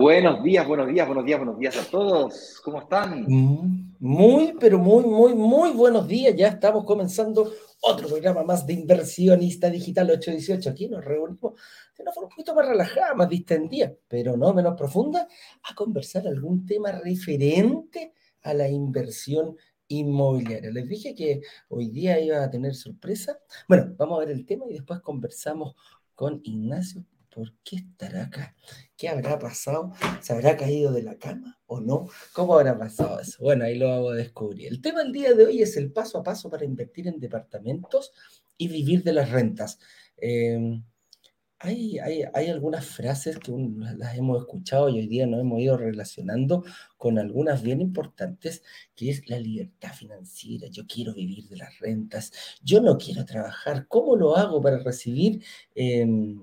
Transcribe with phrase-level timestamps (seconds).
[0.00, 2.60] Buenos días, buenos días, buenos días, buenos días a todos.
[2.62, 3.24] ¿Cómo están?
[3.26, 6.36] Mm, muy, pero muy, muy, muy buenos días.
[6.36, 10.70] Ya estamos comenzando otro programa más de Inversionista Digital 818.
[10.70, 11.54] Aquí nos reunimos
[11.96, 15.26] de una forma un poquito más relajada, más distendida, pero no menos profunda,
[15.68, 19.56] a conversar algún tema referente a la inversión
[19.88, 20.70] inmobiliaria.
[20.70, 23.40] Les dije que hoy día iba a tener sorpresa.
[23.66, 25.74] Bueno, vamos a ver el tema y después conversamos
[26.14, 27.04] con Ignacio
[27.38, 28.56] ¿Por qué estará acá?
[28.96, 29.92] ¿Qué habrá pasado?
[30.20, 32.08] ¿Se habrá caído de la cama o no?
[32.32, 33.40] ¿Cómo habrá pasado eso?
[33.40, 34.72] Bueno, ahí lo a descubrir.
[34.72, 38.10] El tema del día de hoy es el paso a paso para invertir en departamentos
[38.56, 39.78] y vivir de las rentas.
[40.16, 40.82] Em,
[41.60, 43.52] hay, hay, algunas frases que
[43.96, 46.64] las hemos escuchado y hoy día nos hemos ido relacionando
[46.96, 48.64] con algunas bien importantes,
[48.96, 50.66] que es la libertad financiera.
[50.66, 52.32] Yo quiero vivir de las rentas,
[52.64, 53.86] yo no quiero trabajar.
[53.86, 55.44] ¿Cómo lo hago para recibir
[55.76, 56.42] em,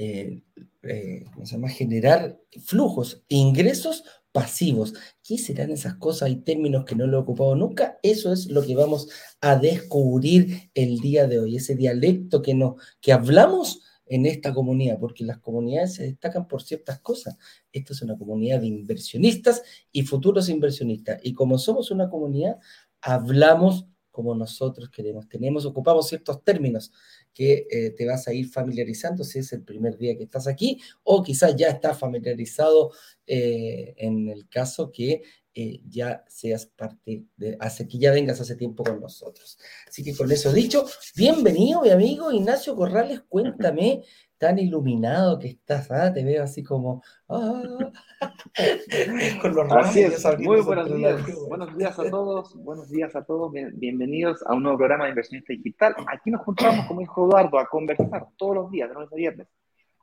[0.00, 0.44] eh,
[0.84, 1.24] eh,
[1.70, 4.94] generar flujos, ingresos pasivos.
[5.24, 6.28] ¿Qué serán esas cosas?
[6.28, 7.98] Hay términos que no lo he ocupado nunca.
[8.04, 9.08] Eso es lo que vamos
[9.40, 15.00] a descubrir el día de hoy, ese dialecto que, no, que hablamos en esta comunidad,
[15.00, 17.36] porque las comunidades se destacan por ciertas cosas.
[17.72, 21.18] Esta es una comunidad de inversionistas y futuros inversionistas.
[21.24, 22.58] Y como somos una comunidad,
[23.00, 23.86] hablamos
[24.18, 25.28] como nosotros queremos.
[25.28, 26.92] Tenemos, ocupamos ciertos términos
[27.38, 30.80] que eh, te vas a ir familiarizando si es el primer día que estás aquí,
[31.04, 32.90] o quizás ya estás familiarizado
[33.28, 35.22] eh, en el caso que
[35.54, 39.56] eh, ya seas parte de, hace que ya vengas hace tiempo con nosotros.
[39.86, 44.02] Así que con eso dicho, bienvenido mi amigo Ignacio Corrales, cuéntame
[44.38, 46.12] tan iluminado que estás, ¿ah?
[46.12, 47.02] te veo así como...
[47.28, 47.90] Ah,
[49.42, 50.24] con los así es.
[50.38, 51.20] Muy buenos días.
[51.48, 55.52] Buenos días a todos, buenos días a todos, bienvenidos a un nuevo programa de inversionista
[55.52, 55.96] digital.
[56.06, 59.48] Aquí nos juntamos, como dijo Eduardo, a conversar todos los días, de lunes a viernes,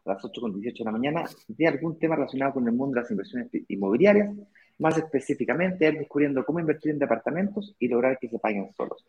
[0.06, 3.12] a las 8.18 de la mañana, de algún tema relacionado con el mundo de las
[3.12, 4.36] inversiones inmobiliarias,
[4.80, 9.06] más específicamente, descubriendo cómo invertir en departamentos y lograr que se paguen solos.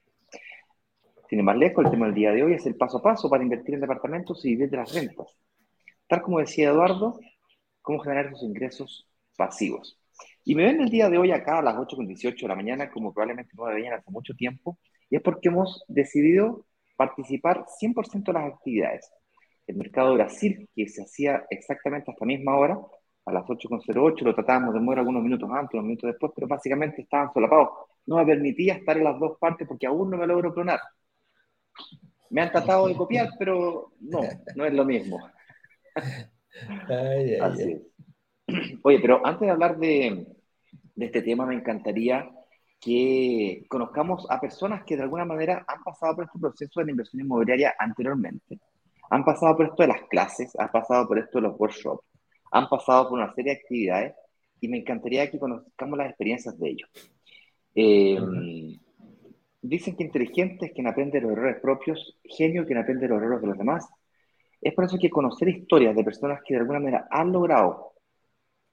[1.28, 3.42] Sin más lejos, el tema del día de hoy es el paso a paso para
[3.42, 5.26] invertir en departamentos y vivir de las rentas.
[6.08, 7.18] Tal como decía Eduardo,
[7.82, 9.98] cómo generar esos ingresos pasivos.
[10.44, 13.12] Y me ven el día de hoy acá a las 8.18 de la mañana, como
[13.12, 14.78] probablemente no me veían hace mucho tiempo,
[15.10, 16.65] y es porque hemos decidido
[16.96, 19.10] participar 100% de las actividades.
[19.66, 22.78] El mercado de Brasil, que se hacía exactamente a esta misma hora,
[23.26, 27.02] a las 8.08, lo tratábamos de mover algunos minutos antes, unos minutos después, pero básicamente
[27.02, 27.68] estaban solapados.
[28.06, 30.80] No me permitía estar en las dos partes porque aún no me logro clonar.
[32.30, 34.20] Me han tratado de copiar, pero no,
[34.54, 35.18] no es lo mismo.
[38.82, 40.26] Oye, pero antes de hablar de,
[40.96, 42.30] este tema, me encantaría
[42.80, 46.92] que conozcamos a personas que de alguna manera han pasado por este proceso de la
[46.92, 48.58] inversión inmobiliaria anteriormente.
[49.10, 52.04] Han pasado por esto de las clases, han pasado por esto de los workshops,
[52.52, 54.14] han pasado por una serie de actividades
[54.60, 56.90] y me encantaría que conozcamos las experiencias de ellos.
[57.74, 58.18] Eh,
[59.68, 63.48] Dicen que inteligente es quien aprende los errores propios, genio quien aprende los errores de
[63.48, 63.88] los demás.
[64.60, 67.94] Es por eso que conocer historias de personas que de alguna manera han logrado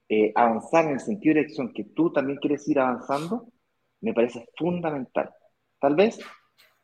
[0.07, 3.47] eh, avanzar en el sentido de dirección que tú también quieres ir avanzando,
[4.03, 5.33] me parece fundamental.
[5.79, 6.19] Tal vez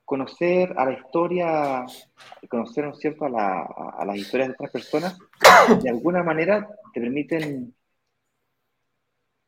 [0.04, 1.86] conocer a la historia,
[2.50, 5.20] conocer, ¿no es cierto?, a, a las historias de otras personas,
[5.84, 7.76] de alguna manera te permiten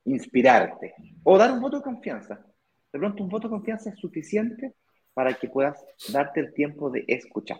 [0.05, 0.93] inspirarte
[1.23, 2.45] o dar un voto de confianza.
[2.93, 4.75] De pronto un voto de confianza es suficiente
[5.13, 7.59] para que puedas darte el tiempo de escuchar.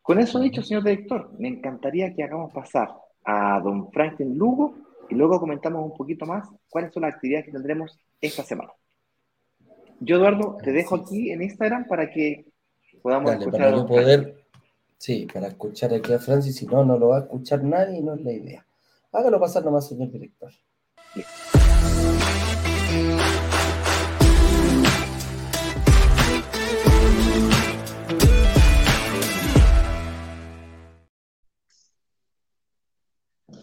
[0.00, 4.76] Con eso dicho, señor director, me encantaría que hagamos pasar a don Franklin Lugo
[5.08, 8.72] y luego comentamos un poquito más cuáles son las actividades que tendremos esta semana.
[10.00, 12.46] Yo, Eduardo, te dejo aquí en Instagram para que
[13.02, 13.72] podamos escuchar.
[13.72, 14.36] Para poder,
[14.98, 18.02] sí, para escuchar aquí a Francis, si no, no lo va a escuchar nadie y
[18.02, 18.66] no es la idea.
[19.12, 20.52] Hágalo pasar nomás, señor director.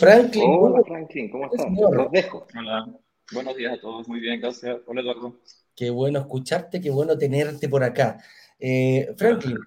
[0.03, 0.43] Franklin.
[0.45, 1.71] Hola, Franklin, ¿cómo estás?
[1.71, 2.47] Los dejo.
[2.57, 2.99] Hola,
[3.31, 4.07] buenos días a todos.
[4.09, 4.81] Muy bien, gracias.
[4.85, 5.39] Hola, Eduardo.
[5.75, 8.21] Qué bueno escucharte, qué bueno tenerte por acá.
[8.59, 9.57] Eh, Franklin,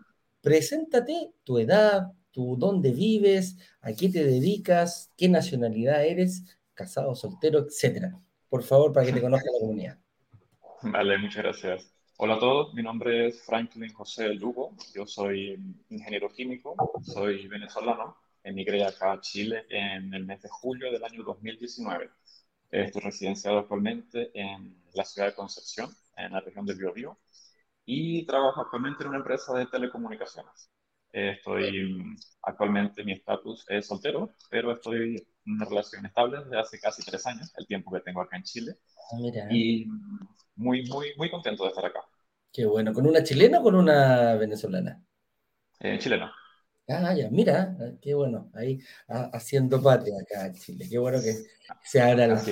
[0.43, 6.45] preséntate tu edad, tu dónde vives, a qué te dedicas, qué nacionalidad eres,
[6.75, 8.21] casado, soltero, etcétera.
[8.51, 9.99] Por favor, para que te conozca la comunidad.
[10.83, 11.93] Vale, muchas gracias.
[12.19, 15.59] Hola a todos, mi nombre es Franklin José Lugo, yo soy
[15.91, 21.23] ingeniero químico, soy venezolano emigré acá a Chile en el mes de julio del año
[21.25, 22.11] 2019.
[22.71, 27.19] Estoy residenciado actualmente en la ciudad de Concepción, en la región de Biobío,
[27.85, 30.71] y trabajo actualmente en una empresa de telecomunicaciones.
[31.13, 37.27] Estoy actualmente, mi estatus es soltero, pero estoy una relación estable desde hace casi tres
[37.27, 38.77] años, el tiempo que tengo acá en Chile.
[39.13, 39.47] Ah, mira.
[39.51, 39.87] Y
[40.57, 42.01] muy, muy, muy contento de estar acá.
[42.53, 42.93] Qué bueno.
[42.93, 45.03] ¿Con una chilena o con una venezolana?
[45.81, 46.33] Eh, chilena.
[46.89, 48.79] Ah, ya, mira, qué bueno, ahí
[49.09, 50.87] haciendo patria acá en Chile.
[50.89, 51.35] Qué bueno que
[51.83, 52.43] se haga la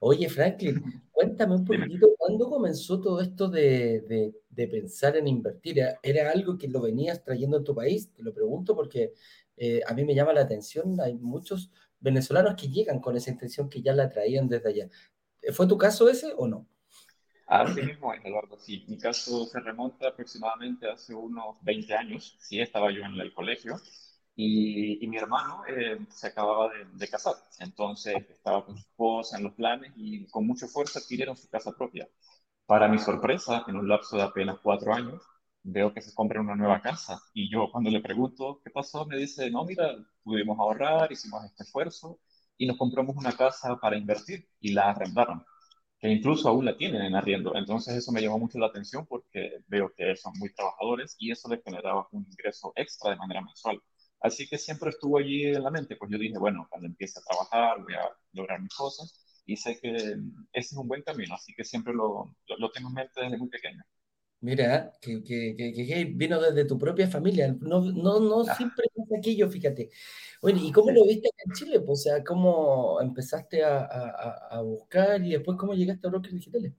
[0.00, 0.82] Oye, Franklin,
[1.12, 5.80] cuéntame un poquitito, ¿cuándo comenzó todo esto de, pensar en invertir?
[6.02, 8.12] ¿Era algo que lo venías trayendo en tu país?
[8.12, 9.12] Te lo pregunto porque
[9.56, 11.70] eh, a mí me llama la atención, hay muchos
[12.00, 14.88] venezolanos que llegan con esa intención que ya la traían desde allá.
[15.52, 16.66] ¿Fue tu caso ese o no?
[17.46, 18.58] Así mismo es, Eduardo.
[18.58, 22.36] Sí, mi caso se remonta aproximadamente hace unos 20 años.
[22.40, 23.76] Sí, estaba yo en el colegio
[24.34, 27.34] y, mi hermano eh, se acababa de, casar.
[27.60, 31.72] Entonces estaba con su esposa en los planes y con mucho esfuerzo adquirieron su casa
[31.72, 32.08] propia.
[32.66, 35.22] Para mi sorpresa, en un lapso de apenas cuatro años,
[35.62, 37.20] veo que se compra una nueva casa.
[37.32, 39.94] Y yo cuando le pregunto qué pasó, me dice, no, mira,
[40.24, 42.18] pudimos ahorrar, hicimos este esfuerzo
[42.58, 45.44] y nos compramos una casa para invertir y la arrendaron
[46.06, 47.54] que incluso aún la tienen en arriendo.
[47.56, 51.48] Entonces eso me llamó mucho la atención porque veo que son muy trabajadores y eso
[51.48, 53.80] les generaba un ingreso extra de manera mensual.
[54.20, 57.22] Así que siempre estuvo allí en la mente, pues yo dije, bueno, cuando empiece a
[57.22, 60.18] trabajar voy a lograr mis cosas y sé que ese
[60.52, 63.82] es un buen camino, así que siempre lo, lo tengo en mente desde muy pequeño.
[64.46, 68.54] Mira, que, que, que, vino desde tu propia familia, no, no, no ah.
[68.54, 69.90] siempre es aquello, fíjate.
[70.40, 71.80] Bueno, ¿y cómo lo viste en Chile?
[71.80, 76.34] Pues, o sea, ¿cómo empezaste a, a, a, buscar y después cómo llegaste a Brokers
[76.34, 76.72] Digitales?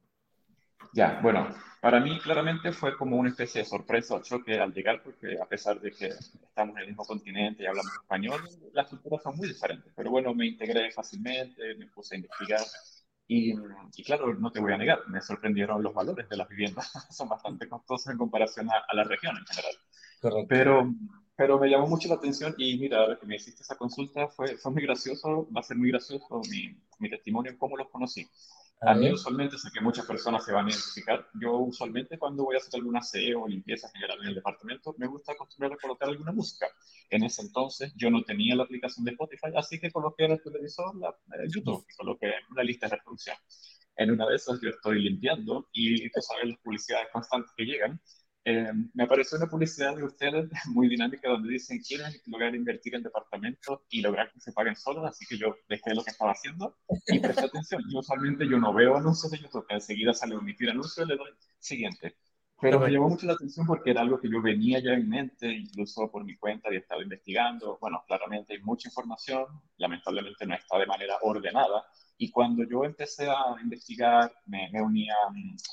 [0.94, 5.04] Ya, bueno, para mí claramente fue como una especie de sorpresa o choque al llegar,
[5.04, 8.40] porque a pesar de que estamos en el mismo continente y hablamos español,
[8.72, 9.92] las culturas son muy diferentes.
[9.94, 12.62] Pero bueno, me integré fácilmente, me puse a investigar
[13.27, 13.53] y,
[14.06, 16.91] claro, no te voy a negar, me sorprendieron los valores de las viviendas.
[17.12, 20.47] Son bastante costosos en comparación a, la región en general.
[20.47, 20.94] Pero,
[21.35, 24.57] pero me llamó mucho la atención y mira, ahora que me hiciste esa consulta fue,
[24.57, 28.27] fue muy gracioso, va a ser muy gracioso mi, mi testimonio en cómo los conocí.
[28.79, 31.27] A, mí usualmente sé que muchas personas se van a identificar.
[31.41, 35.07] Yo usualmente cuando voy a hacer alguna aseo o limpieza general en el departamento, me
[35.07, 36.68] gusta acostumbrar a colocar alguna música.
[37.09, 40.44] En ese entonces yo no tenía la aplicación de Spotify, así que coloqué en el
[40.44, 43.35] televisor la, eh, YouTube coloqué una lista de reproducción.
[43.95, 48.00] En una de esas yo estoy limpiando y tú sabes las publicidades constantes que llegan
[48.50, 53.04] eh, me apareció una publicidad de ustedes muy dinámica donde dicen quieren lograr invertir en
[53.04, 56.78] departamentos y lograr que se paguen solos, así que yo dejé lo que estaba haciendo
[57.08, 57.84] y presté atención.
[57.92, 61.18] Yo usualmente yo no veo anuncios de YouTube, enseguida sale a emitir anuncios y le
[61.18, 61.30] doy
[61.60, 62.16] siguiente.
[62.62, 65.52] Pero me llamó mucho la atención porque era algo que yo venía ya en mente,
[65.52, 67.78] incluso por mi cuenta y estaba investigando.
[67.82, 69.46] Bueno, claramente hay mucha información,
[69.76, 71.84] lamentablemente no está de manera ordenada,
[72.18, 75.14] y cuando yo empecé a investigar, me, me unía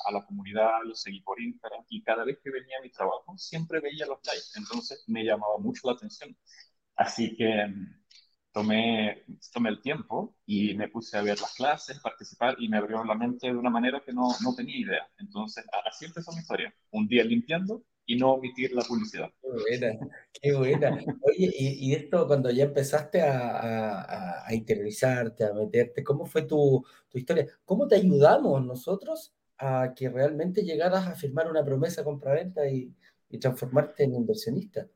[0.07, 3.35] a la comunidad, lo seguí por Instagram y cada vez que venía a mi trabajo
[3.37, 4.47] siempre veía los likes.
[4.55, 6.35] Entonces me llamaba mucho la atención.
[6.95, 8.03] Así que mm,
[8.51, 13.03] tomé, tomé el tiempo y me puse a ver las clases, participar y me abrió
[13.03, 15.07] la mente de una manera que no, no tenía idea.
[15.17, 16.73] Entonces así empezó mi historia.
[16.91, 19.29] Un día limpiando y no omitir la publicidad.
[19.41, 19.99] Qué buena,
[20.41, 20.89] qué buena.
[21.21, 27.17] Oye, y, esto cuando ya empezaste a, a, interiorizarte, a meterte, ¿cómo fue tu, tu,
[27.17, 27.47] historia?
[27.65, 32.93] ¿Cómo te ayudamos nosotros a que realmente llegaras a firmar una promesa compra-venta y,
[33.29, 34.87] y, transformarte en inversionista?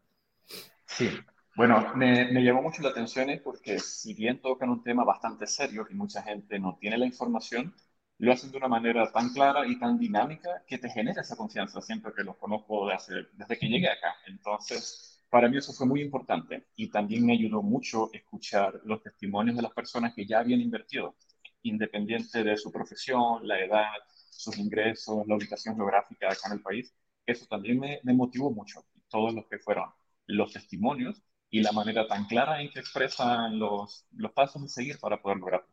[0.86, 1.10] Sí,
[1.56, 5.86] bueno, me, me, llamó mucho la atención porque si bien tocan un tema bastante serio
[5.90, 7.74] y mucha gente no tiene la información,
[8.20, 11.82] lo hacen de una manera tan clara y tan dinámica que te genera esa confianza
[11.82, 14.16] siempre que los conozco desde, desde que llegué acá.
[14.28, 19.56] Entonces, para mí eso fue muy importante y también me ayudó mucho escuchar los testimonios
[19.58, 21.16] de las personas que ya habían invertido,
[21.64, 23.92] independiente de su profesión, la edad,
[24.30, 26.94] sus ingresos, la ubicación geográfica acá en el país.
[27.26, 28.86] Eso también me, me motivó mucho.
[29.10, 29.90] Todos los que fueron
[30.28, 35.00] los testimonios y la manera tan clara en que expresan los, los pasos a seguir
[35.00, 35.68] para poder lograrlo.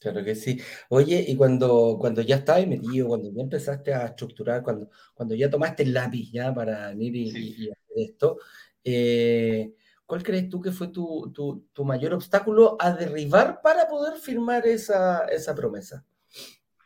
[0.00, 0.60] Claro que sí.
[0.90, 5.48] Oye, y cuando, cuando ya estabas metido, cuando ya empezaste a estructurar, cuando, cuando ya
[5.48, 8.38] tomaste el lápiz ya para venir y, hacer esto,
[8.84, 9.74] eh,
[10.04, 14.66] ¿cuál crees tú que fue tu, tu, tu, mayor obstáculo a derribar para poder firmar
[14.66, 16.04] esa, esa promesa?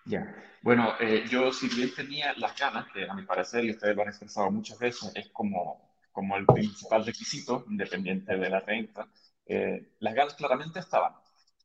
[0.07, 3.97] Ya, bueno, eh, yo si bien tenía las ganas, que a mi parecer, y ustedes
[3.97, 9.09] lo han expresado muchas veces, es como, como el principal requisito, independiente de la renta,
[9.47, 11.13] eh, las ganas claramente estaban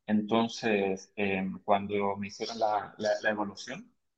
[0.06, 3.10] entonces, em, cuando me hicieron la, la,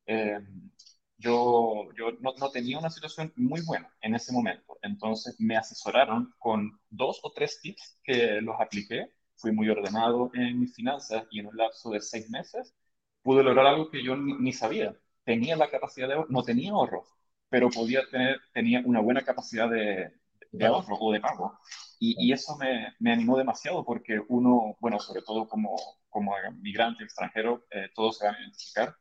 [0.07, 0.71] em,
[1.16, 4.78] yo, yo no, no, tenía una situación muy buena en ese momento.
[4.83, 9.12] Entonces, me asesoraron con dos o tres tips que los apliqué.
[9.37, 12.75] Fui muy ordenado en mis finanzas y en un lapso de seis meses
[13.23, 14.97] pude lograr algo que yo ni, sabía.
[15.25, 17.09] Tenía la capacidad de no tenía ahorros,
[17.49, 20.12] pero podía tener, tenía una buena capacidad de,
[20.50, 21.58] de ahorro o de pago.
[21.98, 25.76] Y, y eso me, me, animó demasiado porque uno, bueno, sobre todo como,
[26.08, 28.96] como migrante extranjero, eh, todos se van a identificar.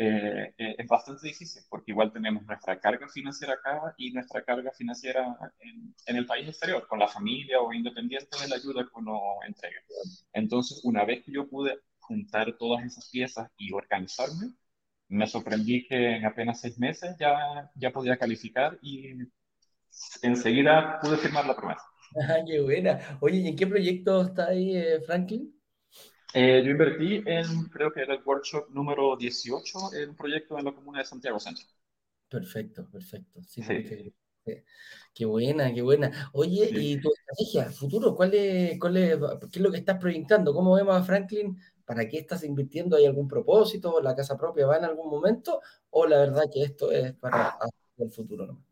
[0.00, 4.70] Eh, eh, es bastante difícil porque igual tenemos nuestra carga financiera acá y nuestra carga
[4.70, 8.90] financiera en, en, el país exterior, con la familia o independiente de la ayuda que
[8.94, 9.78] uno entregue.
[10.32, 14.52] Entonces, una vez que yo pude juntar todas esas piezas y organizarme,
[15.08, 19.14] me sorprendí que en apenas seis meses ya, ya podía calificar y
[20.22, 21.82] enseguida pude firmar la promesa.
[22.28, 23.18] Ah, qué buena.
[23.20, 25.54] Oye, ¿y en qué proyecto está ahí, eh, Franklin?
[26.34, 30.64] Eh, yo invertí en, creo que era el workshop número 18, en un proyecto en
[30.64, 31.64] la comuna de Santiago Centro.
[32.28, 33.40] Perfecto, perfecto.
[33.46, 33.62] Sí,
[35.14, 36.30] Qué buena, qué buena.
[36.32, 38.14] Oye, ¿y tu estrategia futuro?
[38.14, 39.18] ¿Cuál es, cuál es,
[39.50, 40.54] ¿Qué es lo que estás proyectando?
[40.54, 41.58] ¿Cómo vemos a Franklin?
[41.84, 42.96] ¿Para qué estás invirtiendo?
[42.96, 44.00] ¿Hay algún propósito?
[44.00, 45.60] ¿La casa propia va en algún momento?
[45.90, 47.58] ¿O la verdad que esto es para
[47.98, 48.46] el futuro?
[48.46, 48.67] ¿no?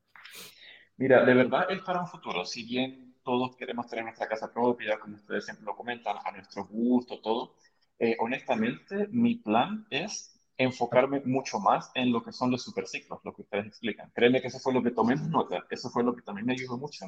[0.99, 2.45] Mira, de verdad es para un futuro.
[2.45, 6.65] Si bien todos queremos tener nuestra casa propia, como ustedes siempre lo comentan, a nuestro
[6.67, 7.57] gusto, todo.
[7.99, 13.35] Eh, honestamente, mi plan es enfocarme mucho más en lo que son los superciclos, lo
[13.35, 14.11] que ustedes explican.
[14.15, 16.53] Créeme que eso fue lo que tomé en nota, eso fue lo que también me
[16.55, 17.07] ayudó mucho.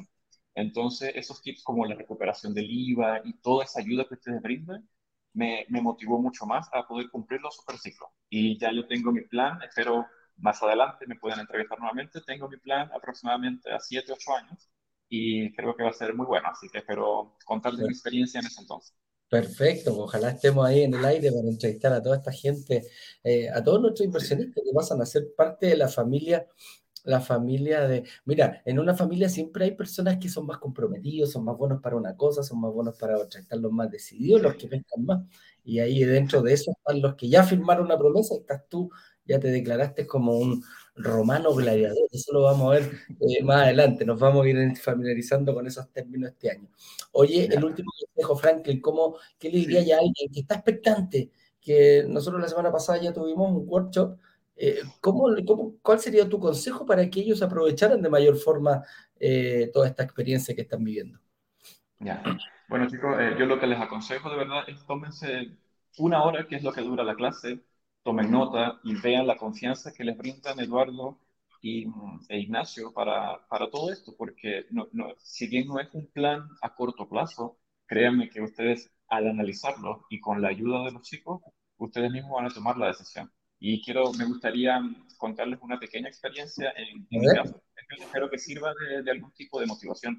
[0.55, 4.87] Entonces, esos tips como la recuperación del IVA y toda esa ayuda que ustedes brindan,
[5.33, 8.09] me, me motivó mucho más a poder cumplir los superciclos.
[8.29, 10.05] Y ya yo tengo mi plan, espero
[10.39, 14.69] más adelante me puedan entrevistar nuevamente, tengo mi plan aproximadamente a 7, 8 años
[15.09, 18.45] y creo que va a ser muy bueno, así que espero contarles mi experiencia en
[18.45, 18.95] ese entonces.
[19.29, 22.83] Perfecto, ojalá estemos ahí en el aire para entrevistar a toda esta gente,
[23.23, 26.47] eh, a todos nuestros inversionistas que pasan a ser parte de la familia,
[27.03, 31.45] la familia de, mira, en una familia siempre hay personas que son más comprometidos, son
[31.45, 34.55] más buenos para una cosa, son más buenos para otra, están los más decididos, los
[34.55, 35.23] que pescan más,
[35.63, 38.89] y ahí dentro de eso están los que ya firmaron una promesa, estás tú,
[39.29, 40.63] ya te declaraste como un,
[40.99, 42.07] romano gladiador.
[42.11, 44.05] Eso lo vamos a ver eh, más adelante.
[44.05, 46.67] Nos vamos a ir familiarizando con esos términos este año.
[47.13, 51.31] Oye, el último consejo, Franklin, ¿cómo, ¿qué le diría ya a alguien que está expectante?
[51.61, 54.17] Que nosotros la semana pasada ya tuvimos un workshop.
[54.55, 58.83] Eh, ¿cómo, cómo, cuál sería tu consejo para que ellos aprovecharan de mayor forma
[59.19, 61.17] eh, toda esta experiencia que están viviendo?
[61.99, 62.21] Ya.
[62.67, 65.51] Bueno, chicos, yo lo que les aconsejo de verdad es tómense
[65.97, 67.61] una hora, que es lo que dura la clase,
[68.03, 71.19] tomen nota y vean la confianza que les brindan Eduardo
[71.61, 71.85] y,
[72.29, 76.47] e Ignacio para, para todo esto, porque no, no, si bien no es un plan
[76.61, 81.41] a corto plazo, créanme que ustedes al analizarlo y con la ayuda de los chicos,
[81.77, 83.31] ustedes mismos van a tomar la decisión.
[83.59, 84.79] Y quiero, me gustaría
[85.17, 87.61] contarles una pequeña experiencia en, en mi caso.
[87.97, 90.17] Espero que sirva de, de algún tipo de motivación.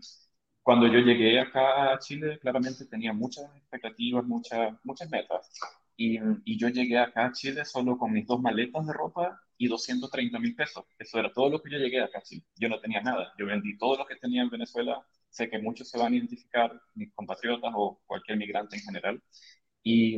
[0.62, 5.50] Cuando yo llegué acá a Chile, claramente tenía muchas expectativas, muchas, muchas metas.
[6.02, 9.68] Y, y, yo llegué acá a Chile solo con mis dos maletas de ropa y
[9.68, 10.86] 230 mil pesos.
[10.98, 12.42] Eso era todo lo que yo llegué acá a Chile.
[12.56, 13.34] Yo no tenía nada.
[13.38, 15.04] Yo vendí todo lo que tenía en Venezuela.
[15.28, 19.22] Sé que muchos se van a identificar, mis compatriotas o cualquier migrante en general.
[19.82, 20.16] Y,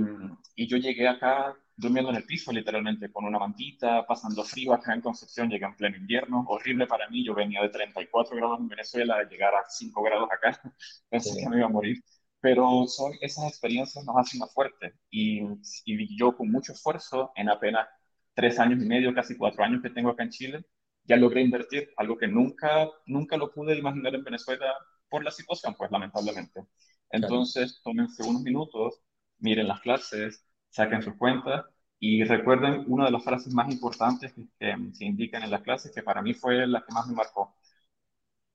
[0.55, 4.95] y yo llegué acá durmiendo en el piso, literalmente, con una mantita, pasando frío acá
[4.95, 8.69] en Concepción, llegué en pleno invierno, horrible para mí, yo venía de 34 grados en
[8.69, 10.61] Venezuela, a llegar a 5 grados acá,
[11.11, 12.01] pensé que me iba a morir
[12.43, 15.43] pero son, esas experiencias nos hacen más fuertes y,
[15.87, 17.89] y, yo con mucho esfuerzo, en apenas
[18.35, 20.67] tres años y medio, casi cuatro años que tengo acá en Chile,
[21.05, 24.67] ya logré invertir, algo que nunca, nunca lo pude imaginar en Venezuela
[25.09, 26.67] por la situación, pues lamentablemente.
[27.11, 29.01] Entonces, tómense unos minutos,
[29.39, 31.65] miren las clases, saquen sus cuentas
[32.01, 35.93] y recuerden una de las frases más importantes que, que se indican en las clases,
[35.95, 37.55] que para mí fue la que más me marcó.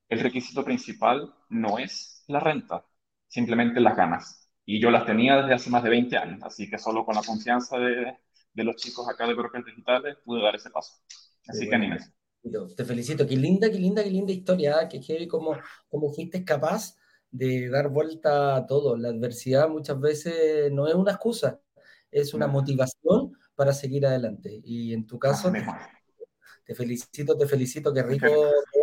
[0.10, 2.86] El requisito principal no es la renta,
[3.28, 4.50] simplemente las ganas.
[4.66, 7.24] Y yo las tenía desde hace más de 20 años, así que solo con la
[7.24, 8.18] confianza de,
[8.54, 10.96] de los chicos acá de Brokers Digitales pude dar ese paso.
[11.48, 12.12] Así que anímense.
[12.76, 14.88] Te felicito, qué linda, qué linda, qué linda historia, ¿eh?
[14.90, 15.58] que heavy como,
[15.88, 16.96] como fuiste capaz
[17.30, 18.98] de dar vuelta a todo.
[18.98, 21.60] La adversidad muchas veces no es una excusa,
[22.12, 24.62] es una motivación para seguir adelante.
[24.64, 25.66] Y en tu caso, te,
[26.66, 28.28] te, felicito, te felicito, qué rico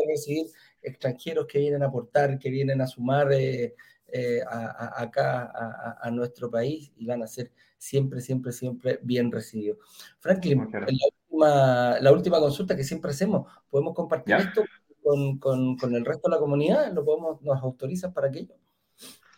[0.09, 0.47] recibir
[0.85, 3.75] extranjeros que vienen a aportar, que vienen a sumar eh,
[4.13, 9.01] eh, a, a, acá a, a, nuestro país y van a ser siempre, siempre, siempre
[9.03, 9.79] bien recibidos.
[10.21, 14.45] Franklin, la última, la última consulta que siempre hacemos, ¿podemos compartir ¿Ya?
[14.45, 14.65] esto
[15.03, 16.93] con, con, con, el resto de la comunidad?
[16.93, 18.55] ¿Lo podemos, ¿Nos autorizas para aquello?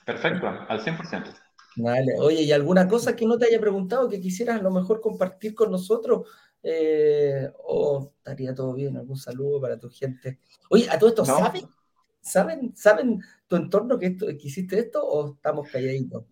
[0.05, 1.35] Perfecto, al 100%.
[1.77, 2.15] Vale.
[2.21, 5.55] Oye, ¿y alguna cosa que no te haya preguntado que quisieras a lo mejor compartir
[5.55, 6.29] con nosotros?
[6.69, 8.97] Eh, ¿O oh, estaría todo bien?
[8.97, 10.41] ¿Algún saludo para tu gente?
[10.69, 11.39] Oye, ¿a todo esto no.
[11.39, 11.65] sabes?
[12.21, 16.25] ¿Saben, ¿Saben tu entorno que, esto, que hiciste esto o estamos calladitos?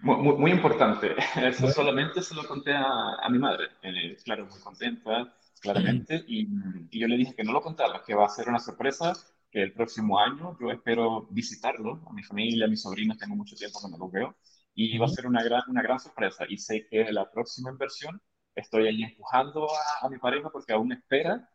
[0.00, 1.14] Muy, muy, muy importante.
[1.46, 3.66] Eso solamente se lo conté a, a mi madre.
[3.82, 6.24] Eh, claro, muy contenta, claramente.
[6.26, 6.48] Y,
[6.90, 9.12] y, yo le dije que no lo contara, que va a ser una sorpresa
[9.48, 13.54] que el próximo año yo espero visitarlo, a mi familia, a mis sobrinos, tengo mucho
[13.54, 14.36] tiempo que no los veo,
[14.74, 16.44] y va a ser una gran, una gran sorpresa.
[16.48, 18.20] Y sé que la próxima inversión
[18.60, 21.48] estoy ahí empujando a, a mi pareja porque aún espera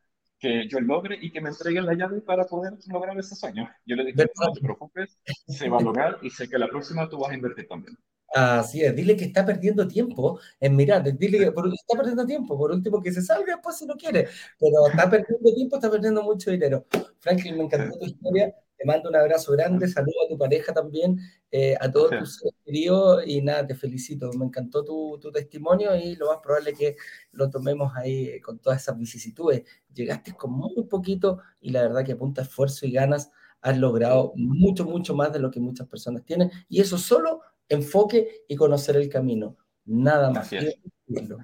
[0.44, 3.70] que yo logre y que me entreguen la llave para poder lograr ese sueño.
[3.86, 5.18] Yo le dije, no te preocupes,
[5.48, 7.98] se va a lograr y sé que la próxima tú vas a invertir también.
[8.36, 12.72] Así es, dile que está perdiendo tiempo en mirar, dile que está perdiendo tiempo, por
[12.72, 14.28] último que se salga después si no quiere,
[14.60, 16.86] pero está perdiendo tiempo, está perdiendo mucho dinero.
[17.20, 21.18] Franklin, me encantó tu historia, te mando un abrazo grande, saludo a tu pareja también,
[21.52, 26.18] eh, a todos tus queridos y nada, te felicito, me encantó tu, tu, testimonio y
[26.18, 26.96] lo más probable es que
[27.32, 29.63] lo tomemos ahí con todas esas vicisitudes.
[29.94, 34.84] Llegaste con muy poquito y la verdad que apunta esfuerzo y ganas has logrado mucho,
[34.84, 39.08] mucho más de lo que muchas personas tienen y eso solo enfoque y conocer el
[39.08, 39.56] camino.
[39.86, 40.52] Nada más.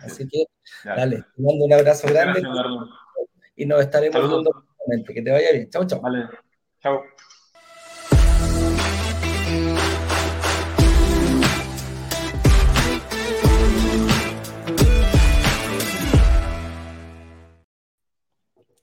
[0.02, 0.44] Así, que,
[0.84, 2.42] dale, te mando un abrazo grande
[3.56, 4.66] y nos estaremos viendo.
[5.06, 5.70] Que te vaya bien.
[5.70, 6.02] Chao, chao.
[6.02, 6.28] Vale.
[6.82, 7.04] Chao.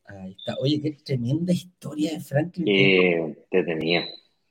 [0.04, 0.56] Ahí está.
[0.60, 2.68] Oye, qué tremenda historia de Franklin.
[2.68, 4.04] Eh, te tenía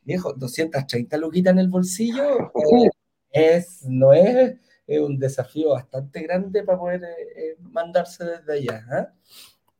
[0.05, 2.51] viejo, 230 luquitas en el bolsillo,
[2.83, 2.89] eh,
[3.31, 4.55] es, no es,
[4.87, 8.85] un desafío bastante grande para poder eh, eh, mandarse desde allá.
[8.91, 9.13] ¿ah?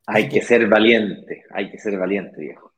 [0.08, 2.75] Hay que ser valiente, hay que ser valiente, viejo.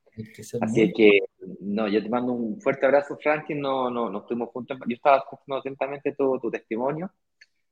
[0.62, 1.20] Así que,
[1.62, 3.60] no, yo te mando un fuerte abrazo, Franklin.
[3.60, 4.78] No, no, no estuvimos juntos.
[4.88, 7.12] Yo estaba escuchando atentamente todo tu testimonio.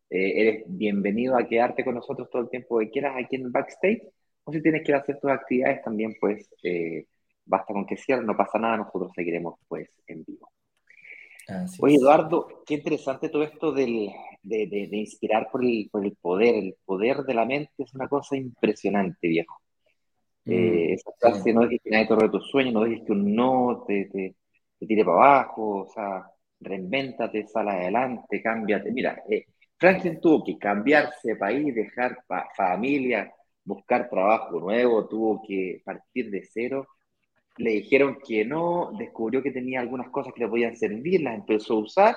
[0.10, 4.02] eres bienvenido a quedarte con nosotros todo el tiempo que quieras aquí en el backstage.
[4.44, 6.48] O si tienes que hacer tus actividades, también pues
[7.46, 10.52] basta con que cierre, no pasa nada, nosotros seguiremos pues en vivo.
[11.80, 14.10] Oye, Eduardo, qué interesante todo esto del,
[14.42, 16.56] de, de, inspirar por el, por el, poder.
[16.56, 19.62] El poder de la mente es una cosa impresionante, viejo.
[20.46, 23.36] Mm, eh, esa frase, no dejes que nadie torre tus sueños, no dejes que un
[23.36, 24.36] no te, te,
[24.80, 26.26] te, tire para abajo, o sea,
[26.60, 28.92] reinvéntate, sal adelante, cámbiate.
[28.92, 29.46] Mira, eh,
[29.78, 32.18] Franklin tuvo que cambiarse de país, dejar
[32.56, 33.32] familia,
[33.64, 36.88] buscar trabajo nuevo, tuvo que partir de cero
[37.58, 41.76] le dijeron que no, descubrió que tenía algunas cosas que le podían servir, las empezó
[41.76, 42.16] a usar.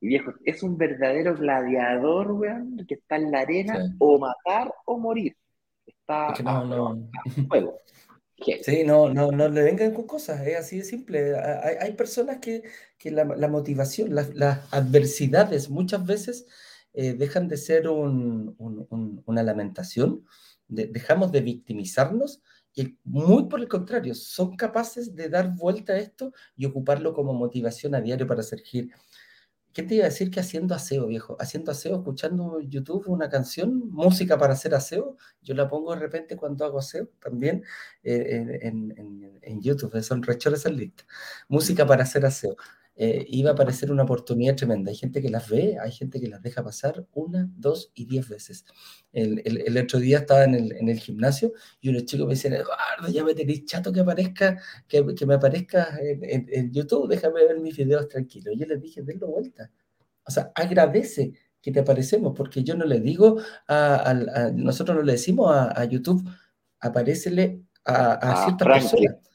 [0.00, 4.98] Y viejo, es un verdadero gladiador, weón, que está en la arena o matar o
[4.98, 5.36] morir.
[6.08, 7.10] Está no, no.
[7.48, 7.82] juego.
[8.62, 11.36] Sí, no, no, no le vengan con cosas, es así de simple.
[11.36, 12.62] Hay, hay personas que,
[12.96, 16.46] que la, la, motivación, las, las adversidades muchas veces
[16.94, 20.24] eh, dejan de ser un, un, una lamentación,
[20.68, 22.42] dejamos de victimizarnos
[23.04, 27.94] muy por el contrario, son capaces de dar vuelta a esto y ocuparlo como motivación
[27.94, 28.90] a diario para seguir.
[29.78, 31.36] ¿Qué te iba a decir que haciendo aseo, viejo?
[31.38, 35.16] Haciendo aseo, escuchando YouTube una canción, música para hacer aseo.
[35.40, 37.62] Yo la pongo de repente cuando hago aseo también
[38.02, 41.04] eh, en, en, en, YouTube, son recholes en lista.
[41.46, 42.56] Música para hacer aseo.
[43.00, 44.90] Eh, iba a aparecer una oportunidad tremenda.
[44.90, 48.28] Hay gente que las ve, hay gente que las deja pasar una, dos y diez
[48.28, 48.64] veces.
[49.12, 52.54] El, el, otro día estaba en el, en el, gimnasio y unos chicos me decían,
[52.54, 57.44] Eduardo, ya me tenéis chato que aparezca, que, que me aparezca en, en, YouTube, déjame
[57.44, 58.56] ver mis videos tranquilos.
[58.58, 59.70] Yo les dije, denlo vuelta.
[60.24, 65.04] O sea, agradece que te aparecemos, porque yo no le digo a, a, nosotros no
[65.04, 66.28] le decimos a, YouTube,
[66.80, 69.27] aparecele a, a ciertas personas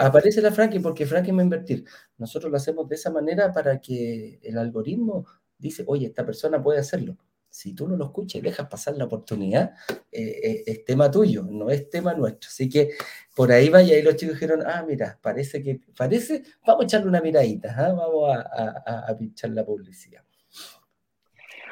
[0.00, 1.84] aparece la Frankie porque Frankie va a invertir.
[2.18, 5.26] Nosotros lo hacemos de esa manera para que el algoritmo
[5.58, 7.16] dice, oye, esta persona puede hacerlo.
[7.48, 9.74] Si tú no lo escuchas y dejas pasar la oportunidad,
[10.10, 12.48] eh, eh, es tema tuyo, no es tema nuestro.
[12.48, 12.92] Así que
[13.36, 17.08] por ahí vaya y los chicos dijeron, ah, mira, parece que, parece, vamos a echarle
[17.08, 17.92] una miradita, ¿ah?
[17.92, 18.40] vamos a,
[18.86, 20.22] a, a pinchar la publicidad.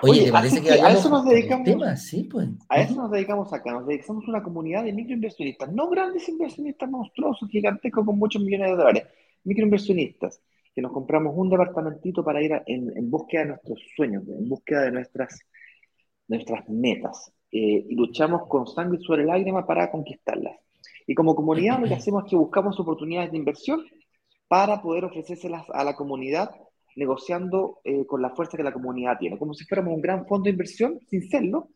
[0.03, 1.69] Oye, parece que, a eso nos dedicamos?
[2.01, 2.49] Sí, pues.
[2.69, 3.73] A eso nos dedicamos acá.
[3.73, 8.71] Nos dedicamos a una comunidad de microinversionistas, no grandes inversionistas monstruosos, gigantescos con muchos millones
[8.71, 9.05] de dólares,
[9.45, 10.41] microinversionistas,
[10.75, 14.93] que nos compramos un departamentito para ir en, búsqueda de nuestros sueños, en búsqueda de
[14.93, 15.41] nuestras,
[16.29, 17.33] nuestras metas.
[17.53, 20.57] Eh, y luchamos con sangre y sobre lágrimas para conquistarlas.
[21.07, 23.85] Y como comunidad lo que hacemos es que buscamos oportunidades de inversión
[24.47, 26.51] para poder ofrecérselas a la comunidad
[26.97, 30.45] negociando eh, con la fuerza que la comunidad tiene, como si fuéramos un gran fondo
[30.45, 31.69] de inversión, sin serlo,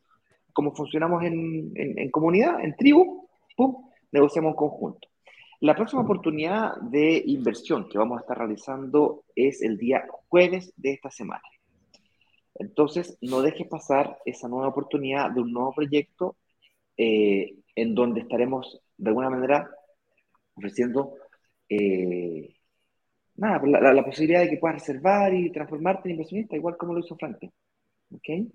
[0.53, 5.09] como funcionamos en, en, comunidad, en tribu, ¡pum!, negociamos en conjunto.
[5.61, 10.93] La próxima oportunidad de inversión que vamos a estar realizando es el día jueves de
[10.93, 11.43] esta semana.
[12.57, 16.37] Entonces, no dejes pasar esa nueva oportunidad de un nuevo proyecto
[16.97, 19.69] eh, en donde estaremos de alguna manera
[20.55, 21.15] ofreciendo
[21.69, 22.55] eh,
[23.37, 27.01] nada, la, la, posibilidad de que puedas reservar y transformarte en inversionista, igual como lo
[27.01, 27.53] hizo Franklin.
[28.11, 28.49] ¿Ok?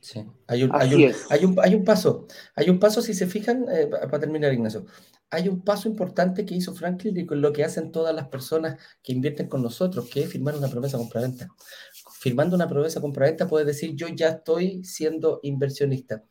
[0.00, 0.24] sí.
[0.46, 3.64] Hay un, hay, un, hay, un, hay un, paso, hay un paso, si se fijan,
[3.70, 4.84] eh, para terminar, Ignacio,
[5.30, 8.78] hay un paso importante que hizo Franklin y con lo que hacen todas las personas
[9.02, 11.48] que invierten con nosotros, que es firmar una promesa compraventa.
[12.18, 16.24] Firmando una promesa compraventa puedes decir, yo ya estoy siendo inversionista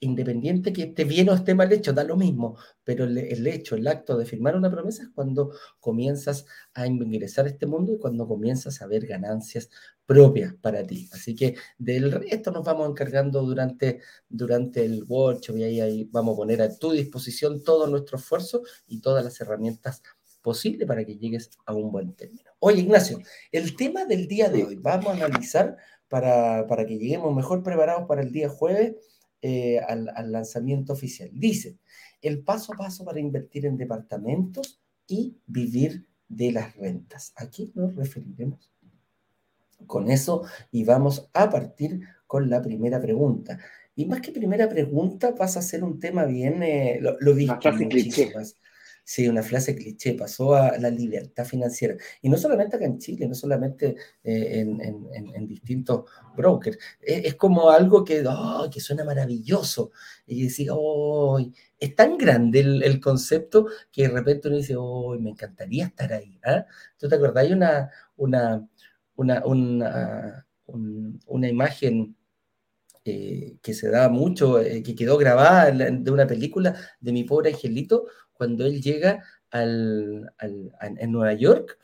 [0.00, 3.86] independiente que esté bien o esté mal hecho, da lo mismo, pero el, hecho, el
[3.88, 8.28] acto de firmar una promesa es cuando comienzas a ingresar a este mundo y cuando
[8.28, 9.70] comienzas a ver ganancias
[10.04, 11.08] propias para ti.
[11.12, 16.34] Así que del resto nos vamos encargando durante, durante el workshop y ahí, ahí vamos
[16.34, 20.02] a poner a tu disposición todo nuestro esfuerzo y todas las herramientas
[20.42, 22.52] posibles para que llegues a un buen término.
[22.60, 23.18] Oye, Ignacio,
[23.50, 28.06] el tema del día de hoy, vamos a analizar para, para que lleguemos mejor preparados
[28.06, 28.94] para el día jueves
[29.42, 31.30] eh, al, lanzamiento oficial.
[31.32, 31.76] Dice,
[32.22, 37.32] el paso a paso para invertir en departamentos y vivir de las rentas.
[37.36, 38.70] Aquí nos referiremos
[39.86, 43.58] con eso y vamos a partir con la primera pregunta.
[43.94, 47.72] Y más que primera pregunta, pasa a ser un tema bien, eh, lo, lo visto
[47.72, 48.56] muchísimas,
[49.08, 51.94] Sí, una frase cliché, pasó a la libertad financiera.
[52.22, 56.76] Y no solamente acá en Chile, no solamente eh, en, distintos brokers.
[57.00, 58.24] Es, como algo que,
[58.72, 59.92] que suena maravilloso.
[60.26, 61.38] Y decir, oh,
[61.78, 66.40] es tan grande el, concepto que de repente uno dice, oh, me encantaría estar ahí.
[66.44, 66.66] ¿ah?
[66.98, 67.44] ¿Tú te acordás?
[67.44, 68.66] Hay una, una,
[69.14, 69.44] una,
[71.26, 72.16] una, imagen
[73.06, 77.50] eh, que se da mucho, eh, que quedó grabada de una película de mi pobre
[77.50, 81.78] angelito, cuando él llega al, en Nueva York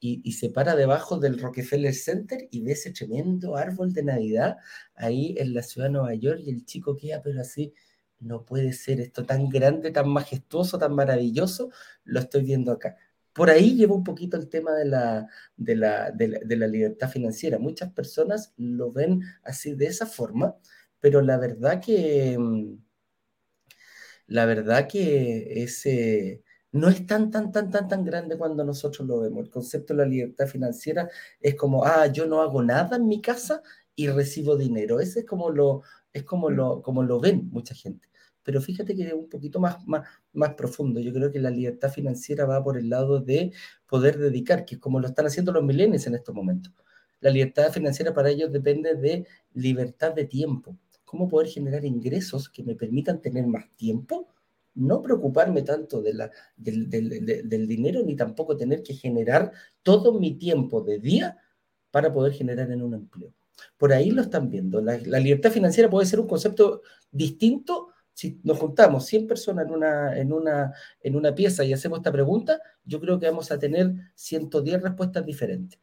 [0.00, 4.56] y, se para debajo del Rockefeller Center y ve ese tremendo árbol de Navidad
[4.94, 7.72] ahí en la ciudad de Nueva York y el chico queda, pero así,
[8.20, 11.70] no puede ser esto tan grande, tan majestuoso, tan maravilloso,
[12.04, 12.96] lo estoy viendo acá.
[13.34, 17.58] Por ahí lleva un poquito el tema de la, de la, de la libertad financiera.
[17.58, 20.56] Muchas personas lo ven así de esa forma,
[21.00, 22.76] pero la verdad que mm,
[24.26, 26.42] la verdad que ese
[26.72, 29.44] no es tan, tan, tan, tan, tan grande cuando nosotros lo vemos.
[29.44, 31.08] El concepto de la libertad financiera
[31.40, 33.62] es como, ah, yo no hago nada en mi casa
[33.94, 35.00] y recibo dinero.
[35.00, 38.08] Ese es como lo, es como lo, como lo ven mucha gente.
[38.44, 41.00] Pero fíjate que es un poquito más, más, más profundo.
[41.00, 43.52] Yo creo que la libertad financiera va por el lado de
[43.88, 46.72] poder dedicar, que es como lo están haciendo los milenios en estos momentos.
[47.20, 50.76] La libertad financiera para ellos depende de libertad de tiempo
[51.14, 54.34] cómo poder generar ingresos que me permitan tener más tiempo,
[54.74, 59.52] no preocuparme tanto de la, del, del, dinero ni tampoco tener que generar
[59.84, 61.38] todo mi tiempo de día
[61.92, 63.32] para poder generar en un empleo.
[63.78, 64.80] Por ahí lo están viendo.
[64.80, 70.16] La, libertad financiera puede ser un concepto distinto si nos juntamos 100 personas en una,
[70.16, 73.92] en, una, en una pieza y hacemos esta pregunta, yo creo que vamos a tener
[74.14, 75.78] 110 respuestas diferentes,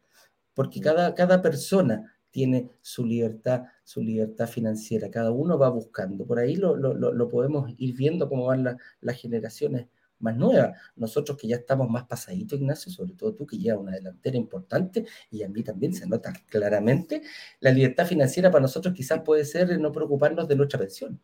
[0.54, 5.12] porque cada, cada persona tiene su libertad, su libertad financiera.
[5.12, 6.26] Cada uno va buscando.
[6.26, 9.88] Por ahí lo, podemos ir viendo cómo van las generaciones
[10.20, 10.78] más nuevas.
[10.96, 15.06] Nosotros que ya estamos más pasaditos, Ignacio, sobre todo tú que llevas una delantera importante
[15.30, 17.22] y a mí también se nota claramente,
[17.60, 21.20] la libertad financiera para nosotros quizás puede ser no preocuparnos de nuestra pensión.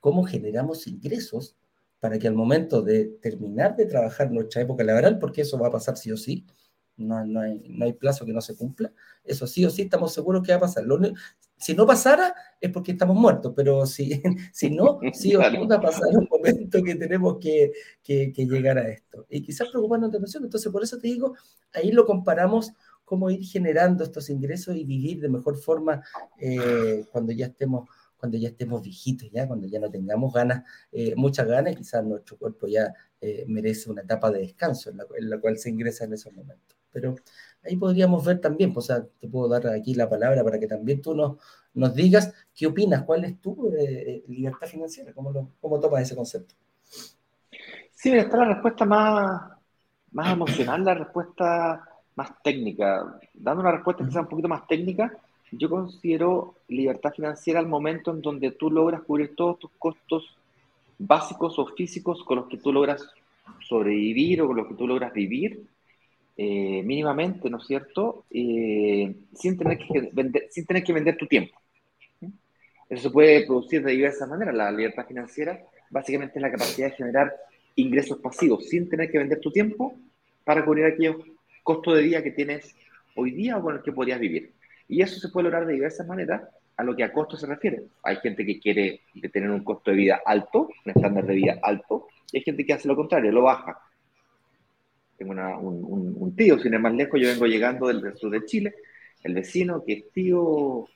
[0.00, 1.56] ¿Cómo generamos ingresos
[2.00, 5.72] para que al momento de terminar de trabajar nuestra época laboral, porque eso va a
[5.72, 6.46] pasar sí o sí,
[6.96, 8.92] no, no, hay, no hay plazo que no se cumpla.
[9.24, 10.84] Eso sí o sí estamos seguros que va a pasar.
[11.56, 14.20] si no pasara es porque estamos muertos, pero si,
[14.52, 18.78] si no, sí o sí va a pasar un momento que tenemos que, que, llegar
[18.78, 19.26] a esto.
[19.28, 20.44] Y quizás preocuparnos de pensión.
[20.44, 21.34] Entonces, por eso te digo,
[21.72, 22.72] ahí lo comparamos
[23.04, 26.02] cómo ir generando estos ingresos y vivir de mejor forma
[26.38, 27.88] eh, cuando ya estemos
[28.20, 32.36] cuando ya estemos viejitos, ya cuando ya no tengamos ganas, eh, muchas ganas, quizás nuestro
[32.36, 36.32] cuerpo ya eh, merece una etapa de descanso en la, cual se ingresa en esos
[36.32, 37.14] momentos pero
[37.64, 41.00] ahí podríamos ver también, o sea, te puedo dar aquí la palabra para que también
[41.00, 46.02] tú nos, digas qué opinas, cuál es tu eh, libertad financiera, cómo, lo, cómo tomas
[46.02, 46.56] ese concepto.
[47.92, 49.52] Sí, está la respuesta más,
[50.10, 53.20] más emocional, la respuesta más técnica.
[53.34, 55.16] Dando una respuesta quizá un poquito más técnica,
[55.52, 60.36] yo considero libertad financiera al momento en donde tú logras cubrir todos tus costos
[60.98, 63.08] básicos o físicos con los que tú logras
[63.60, 65.66] sobrevivir o con los que tú logras vivir
[66.36, 68.24] eh, mínimamente, ¿no es cierto?
[68.30, 71.58] Eh, sin, tener que vender, sin tener que vender tu tiempo.
[72.88, 74.54] Eso se puede producir de diversas maneras.
[74.54, 75.60] La libertad financiera
[75.90, 77.34] básicamente es la capacidad de generar
[77.76, 79.94] ingresos pasivos sin tener que vender tu tiempo
[80.44, 81.16] para cubrir aquellos
[81.62, 82.74] costos de vida que tienes
[83.14, 84.52] hoy día o con los que podrías vivir.
[84.90, 86.42] Y eso se puede lograr de diversas maneras
[86.76, 87.84] a lo que a costo se refiere.
[88.02, 92.08] Hay gente que quiere tener un costo de vida alto, un estándar de vida alto,
[92.32, 93.80] y hay gente que hace lo contrario, lo baja
[95.20, 98.74] tengo un, tío, sin ir más lejos, yo vengo llegando del, sur de Chile,
[99.22, 100.86] el vecino que es tío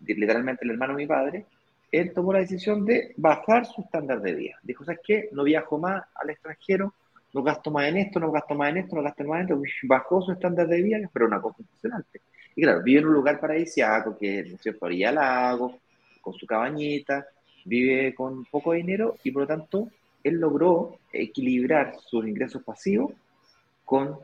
[0.00, 1.44] literalmente el hermano de mi padre,
[1.92, 4.54] él tomó la decisión de bajar su estándar de vida.
[4.62, 5.28] Dijo, ¿sabes qué?
[5.32, 6.94] No viajo más al extranjero,
[7.34, 9.62] no gasto más en esto, no gasto más en esto, no gasto más en esto.
[9.82, 12.22] Bajó su estándar de vida, pero una cosa impresionante.
[12.56, 15.78] Y claro, vive en un lugar paradisíaco, que es, cierto?, orilla al lago,
[16.20, 17.26] con su cabañita,
[17.64, 19.88] vive con poco dinero y por lo tanto
[20.22, 23.12] él logró equilibrar sus ingresos pasivos
[23.84, 24.18] con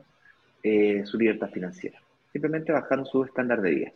[0.62, 1.98] eh, su libertad financiera,
[2.32, 3.92] simplemente bajando su estándar de vida.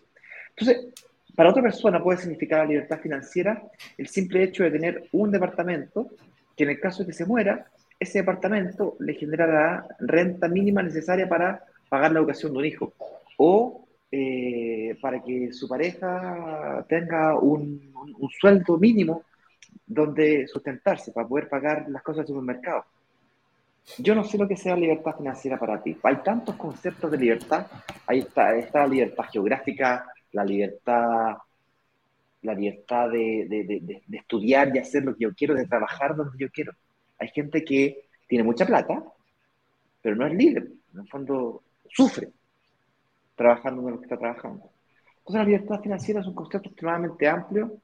[0.50, 0.86] Entonces,
[1.34, 3.62] para otra persona puede significar la libertad financiera
[3.98, 6.10] el simple hecho de tener un departamento
[6.56, 7.66] que en el caso de que se muera,
[7.98, 12.92] ese departamento le genera la renta mínima necesaria para pagar la educación de un hijo
[13.36, 13.83] o
[14.16, 17.92] eh, para que su pareja tenga un,
[18.40, 19.24] sueldo mínimo
[19.84, 22.84] donde sustentarse para poder pagar las cosas del supermercado.
[23.98, 25.98] Yo no sé lo que sea libertad financiera para ti.
[26.04, 27.66] Hay tantos conceptos de libertad.
[28.06, 31.36] Ahí está, está la libertad geográfica, la libertad,
[32.42, 36.38] la libertad de, de, de, estudiar y hacer lo que yo quiero, de trabajar donde
[36.38, 36.72] yo quiero.
[37.18, 39.02] Hay gente que tiene mucha plata,
[40.00, 40.66] pero no es libre.
[40.92, 42.28] En el fondo, sufre
[43.34, 44.70] trabajando en lo que está trabajando.
[45.18, 47.78] Entonces, la libertad financiera es un concepto extremadamente amplio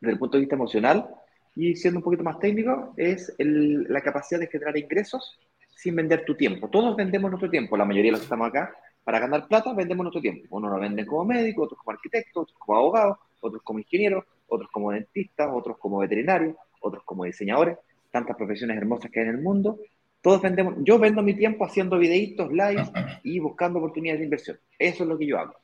[0.00, 1.08] desde el punto de vista emocional
[1.56, 5.38] y siendo un poquito más técnico, es la capacidad de generar ingresos
[5.74, 6.68] sin vender tu tiempo.
[6.68, 10.04] Todos vendemos nuestro tiempo, la mayoría de los que estamos acá, para ganar plata vendemos
[10.04, 10.56] nuestro tiempo.
[10.56, 14.70] Uno lo vende como médico, otros como arquitecto, otros como abogado, otros como ingeniero, otros
[14.70, 17.78] como dentistas, otros como veterinarios, otros como diseñadores,
[18.10, 19.78] tantas profesiones hermosas que hay en el mundo.
[20.20, 22.90] Todos vendemos, yo vendo mi tiempo haciendo videitos, live
[23.22, 24.58] y buscando oportunidades de inversión.
[24.78, 25.54] Eso es lo que yo hago.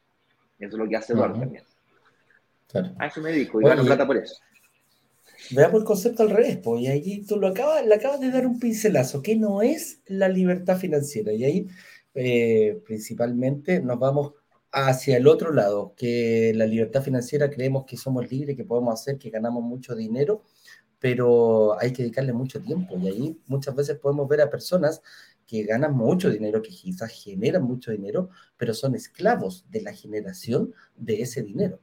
[0.59, 1.65] Eso es lo que hace Eduardo también.
[2.99, 4.37] A eso me dedico y gano plata por eso.
[5.51, 8.47] Veamos el concepto al revés, pues, y ahí tú lo acabas, le acabas de dar
[8.47, 11.67] un pincelazo, que no es la libertad financiera, y ahí
[12.15, 14.33] eh, principalmente nos vamos
[14.73, 19.19] hacia el otro lado, que la libertad financiera creemos que somos libres, que podemos hacer,
[19.19, 20.43] que ganamos mucho dinero,
[20.99, 25.03] pero hay que dedicarle mucho tiempo, y ahí muchas veces podemos ver a personas
[25.47, 30.75] que ganan mucho dinero, que quizás generan mucho dinero, pero son esclavos de la generación
[30.97, 31.81] de ese dinero.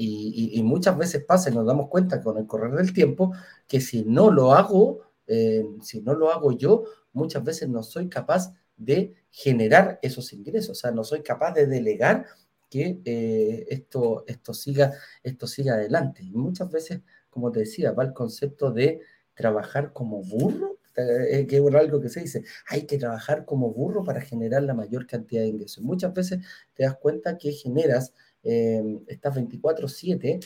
[0.00, 3.32] Y, muchas veces pasa y nos damos cuenta con el correr del tiempo
[3.66, 8.08] que si no lo hago, eh, si no lo hago yo, muchas veces no soy
[8.08, 12.26] capaz de generar esos ingresos, o sea, no soy capaz de delegar
[12.70, 14.92] que eh, esto, esto, siga,
[15.22, 16.22] esto siga adelante.
[16.22, 19.00] Y muchas veces, como te decía, va el concepto de
[19.34, 24.02] trabajar como burro, eh, que es algo que se dice, hay que trabajar como burro
[24.04, 25.84] para generar la mayor cantidad de ingresos.
[25.84, 26.40] Muchas veces
[26.74, 28.12] te das cuenta que generas
[28.42, 30.40] eh, estás 24/7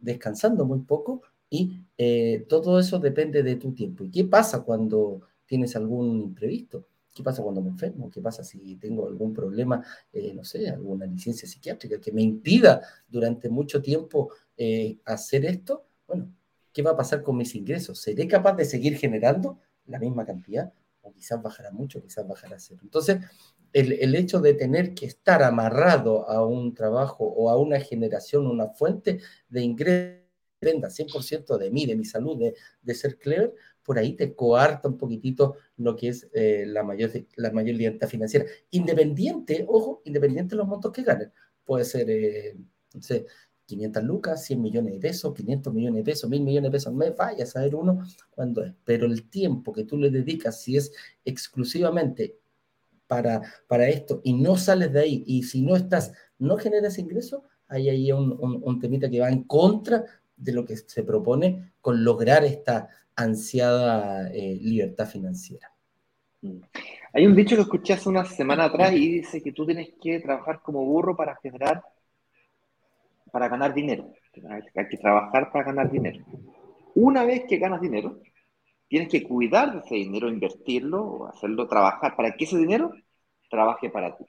[0.00, 4.04] descansando muy poco y eh, todo eso depende de tu tiempo.
[4.04, 6.86] ¿Y qué pasa cuando tienes algún imprevisto?
[7.14, 8.10] ¿Qué pasa cuando me enfermo?
[8.10, 12.82] ¿Qué pasa si tengo algún problema, eh, no sé, alguna licencia psiquiátrica que me impida
[13.08, 14.30] durante mucho tiempo
[15.04, 15.87] hacer esto?
[16.08, 16.34] Bueno,
[16.72, 18.00] ¿qué va a pasar con mis ingresos?
[18.00, 20.72] ¿Seré capaz de seguir generando la misma cantidad?
[21.02, 22.80] O quizás bajará mucho, quizás bajará cero.
[22.82, 23.18] Entonces,
[23.72, 28.68] el, hecho de tener que estar amarrado a un trabajo o a una generación, una
[28.68, 30.28] fuente de ingresos,
[30.60, 32.36] dependa 100% de mí, de mi salud,
[32.82, 37.10] de, ser clever, por ahí te coarta un poquitito lo que es eh, la, mayor,
[37.36, 38.46] la mayor libertad financiera.
[38.70, 41.32] Independiente, ojo, independiente de los montos que ganen.
[41.64, 42.56] Puede ser, eh,
[42.94, 43.26] no sé,
[43.68, 46.94] 500 lucas, 100 millones de pesos, 500 millones de pesos, 1000 millones de pesos al
[46.94, 48.72] mes, vaya a saber uno cuándo es.
[48.84, 50.90] Pero el tiempo que tú le dedicas, si es
[51.22, 52.38] exclusivamente
[53.06, 57.44] para, para esto y no sales de ahí y si no estás, no generas ingreso,
[57.68, 60.02] hay ahí un, un, temita que va en contra
[60.34, 65.70] de lo que se propone con lograr esta ansiada eh, libertad financiera.
[66.40, 66.60] Mm.
[67.12, 70.20] Hay un dicho que escuché hace una semana atrás y dice que tú tienes que
[70.20, 71.82] trabajar como burro para generar,
[73.30, 74.12] para ganar dinero.
[74.50, 76.24] Hay que trabajar para ganar dinero.
[76.94, 78.20] Una vez que ganas dinero,
[78.88, 82.90] Tienes que cuidar de ese dinero, invertirlo, hacerlo trabajar para que ese dinero
[83.50, 84.24] trabaje para ti.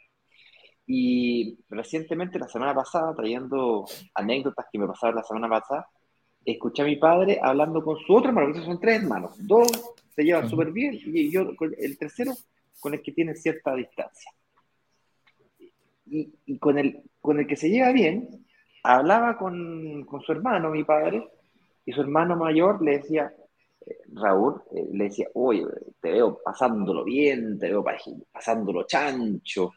[0.85, 5.87] Y recientemente, la semana pasada, trayendo anécdotas que me pasaron la semana pasada,
[6.43, 9.35] escuché a mi padre hablando con su otro hermano, que son tres hermanos.
[9.39, 9.69] Dos
[10.13, 12.33] se llevan súper bien y yo, el tercero,
[12.81, 14.31] con el que tiene cierta distancia.
[16.05, 18.45] Y, y, con, el, con el que se lleva bien,
[18.83, 21.27] hablaba con, con su hermano, mi padre,
[21.85, 23.33] y su hermano mayor le decía,
[24.13, 25.65] Raúl eh, le decía, oye,
[26.01, 27.83] te veo pasándolo bien, te veo
[28.31, 29.71] pasándolo chancho,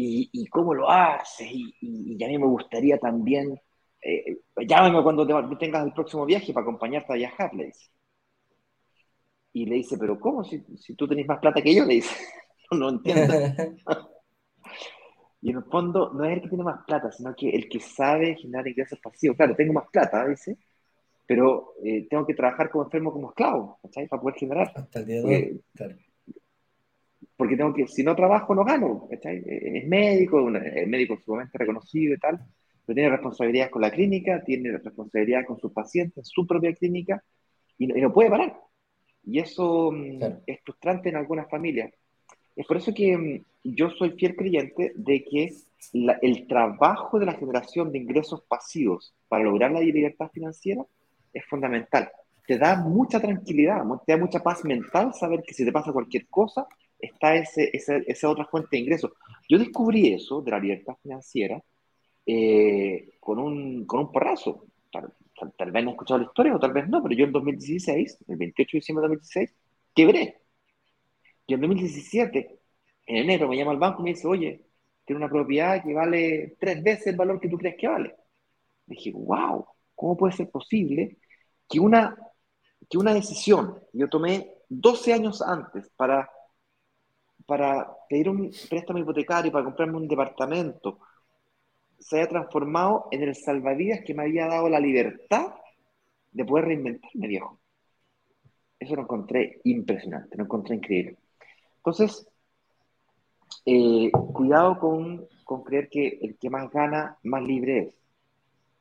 [0.00, 3.60] y, cómo lo haces, y, a mí me gustaría también,
[4.00, 5.26] eh, llámame cuando
[5.58, 7.90] tengas el próximo viaje para acompañarte a viajar, le dice.
[9.52, 10.44] Y le dice, pero ¿cómo?
[10.44, 12.14] Si, tú tenés más plata que yo, le dice,
[12.70, 13.34] no, entiendo.
[15.40, 17.80] Y en el fondo no es el que tiene más plata, sino que el que
[17.80, 19.36] sabe generar ingresos pasivos.
[19.36, 20.56] Claro, tengo más plata, dice,
[21.26, 24.08] pero eh, tengo que trabajar como enfermo, como esclavo, ¿cachai?
[24.08, 24.72] Para poder generar.
[24.74, 25.94] Hasta el día de hoy, claro.
[27.36, 29.44] Porque tengo que, si no trabajo, no gano, ¿cachai?
[29.46, 32.40] Es médico, es médico sumamente reconocido y tal,
[32.84, 37.22] pero tiene responsabilidades con la clínica, tiene responsabilidad con sus pacientes, su propia clínica,
[37.78, 38.58] y no, puede parar.
[39.24, 41.92] Y eso mm, es frustrante en algunas familias.
[42.56, 45.52] Es por eso que mm, yo soy fiel creyente de que
[46.22, 50.84] el trabajo de la generación de ingresos pasivos para lograr la libertad financiera
[51.32, 52.10] es fundamental.
[52.46, 56.26] Te da mucha tranquilidad, te da mucha paz mental saber que si te pasa cualquier
[56.28, 56.66] cosa,
[56.98, 59.12] está ese, esa otra fuente de ingresos.
[59.48, 61.62] Yo descubrí eso de la libertad financiera
[62.26, 64.66] eh, con, un, con un porrazo.
[64.90, 65.12] Tal,
[65.56, 68.18] tal, vez no he escuchado la historia o tal vez no, pero yo en 2016,
[68.26, 69.54] el 28 de diciembre de 2016,
[69.94, 70.40] quebré.
[71.46, 72.57] Y en 2017,
[73.08, 74.62] en enero, me llama al banco y me dice, oye,
[75.04, 78.14] tiene una propiedad que vale tres veces el valor que tú crees que vale.
[78.86, 81.16] dije, wow, ¿cómo puede ser posible
[81.66, 82.14] que una,
[82.88, 86.30] que una decisión yo tomé 12 años antes para,
[87.46, 90.98] para pedir un préstamo hipotecario, para comprarme un departamento,
[91.98, 95.54] se haya transformado en el salvavidas que me había dado la libertad
[96.30, 97.58] de poder reinventarme, viejo?
[98.78, 101.16] Eso lo encontré impresionante, lo encontré increíble.
[101.78, 102.28] Entonces,
[103.64, 107.94] eh, cuidado con, con, creer que el que más gana, más libre es.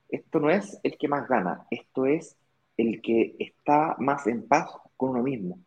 [0.10, 2.38] Esto no es el que más gana, esto es
[2.78, 5.60] el que está más en paz con uno mismo,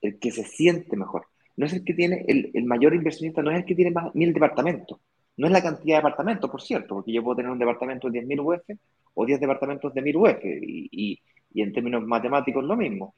[0.00, 1.26] el que se siente mejor.
[1.56, 4.14] No es el que tiene, el, el mayor inversionista no es el que tiene más
[4.14, 5.00] mil departamentos,
[5.36, 8.20] no es la cantidad de departamentos, por cierto, porque yo puedo tener un departamento de
[8.20, 8.78] 10.000 UF
[9.14, 11.20] o 10 departamentos de 1.000 UF, y, y,
[11.52, 13.14] y, en términos matemáticos lo mismo.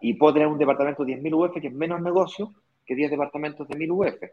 [0.00, 2.54] Y puedo tener un departamento de 10.000 UF que es menos negocio
[2.88, 4.30] que 10 departamentos de 1.000 UF,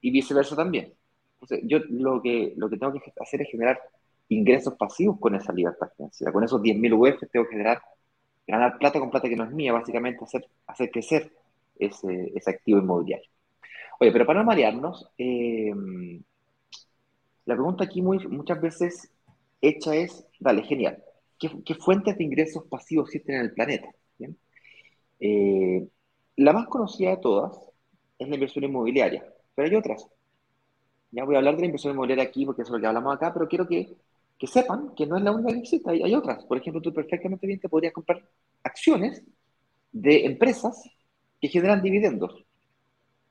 [0.00, 0.94] y viceversa también.
[1.40, 3.80] Entonces, yo lo que, lo que tengo que hacer es generar
[4.28, 6.32] ingresos pasivos con esa libertad financiera.
[6.32, 7.82] Con esos 10.000 UF tengo que generar,
[8.46, 11.32] ganar plata con plata que no es mía, básicamente hacer, hacer crecer
[11.78, 13.28] ese, ese activo inmobiliario.
[13.98, 15.74] Oye, pero para no marearnos, eh,
[17.44, 19.10] la pregunta aquí muchas veces
[19.60, 21.02] hecha es, dale, genial,
[21.38, 23.88] ¿qué, fuentes de ingresos pasivos existen en el planeta?
[25.18, 25.88] Eh,
[26.36, 27.65] la más conocida de todas
[28.18, 29.24] es la inversión inmobiliaria,
[29.54, 30.06] pero hay otras.
[31.10, 33.32] Ya voy a hablar de la inversión inmobiliaria aquí porque es lo que hablamos acá,
[33.32, 33.96] pero quiero que,
[34.38, 36.44] que sepan que no es la única que existe, hay, otras.
[36.44, 38.22] Por ejemplo, tú perfectamente bien te podrías comprar
[38.62, 39.22] acciones
[39.92, 40.82] de empresas
[41.40, 42.44] que generan dividendos.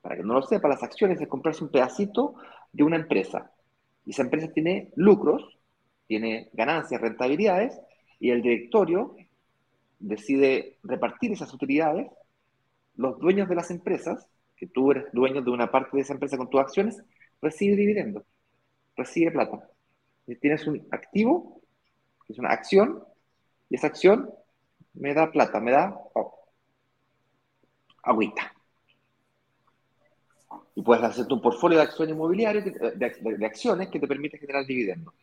[0.02, 2.36] Para que no lo sepa, las acciones es comprarse un pedacito
[2.71, 3.52] de una empresa.
[4.06, 5.58] Y esa empresa tiene lucros,
[6.08, 7.80] tiene ganancias, rentabilidades,
[8.19, 9.15] y el directorio
[10.00, 12.08] decide repartir esas utilidades.
[12.95, 16.38] Los dueños de las empresas, que tú eres dueño de una parte de esa empresa
[16.38, 17.04] con tus acciones,
[17.41, 18.24] recibe dividendos,
[18.96, 19.70] recibe plata.
[20.28, 21.62] Y tienes un activo,
[22.26, 23.04] que es una acción,
[23.70, 24.30] y esa acción
[24.94, 26.50] me da plata, me da oh,
[28.04, 28.56] agüita
[30.76, 35.13] y puedes hacer tu portfolio de acciones inmobiliarias, de, acciones que te permite generar dividendos.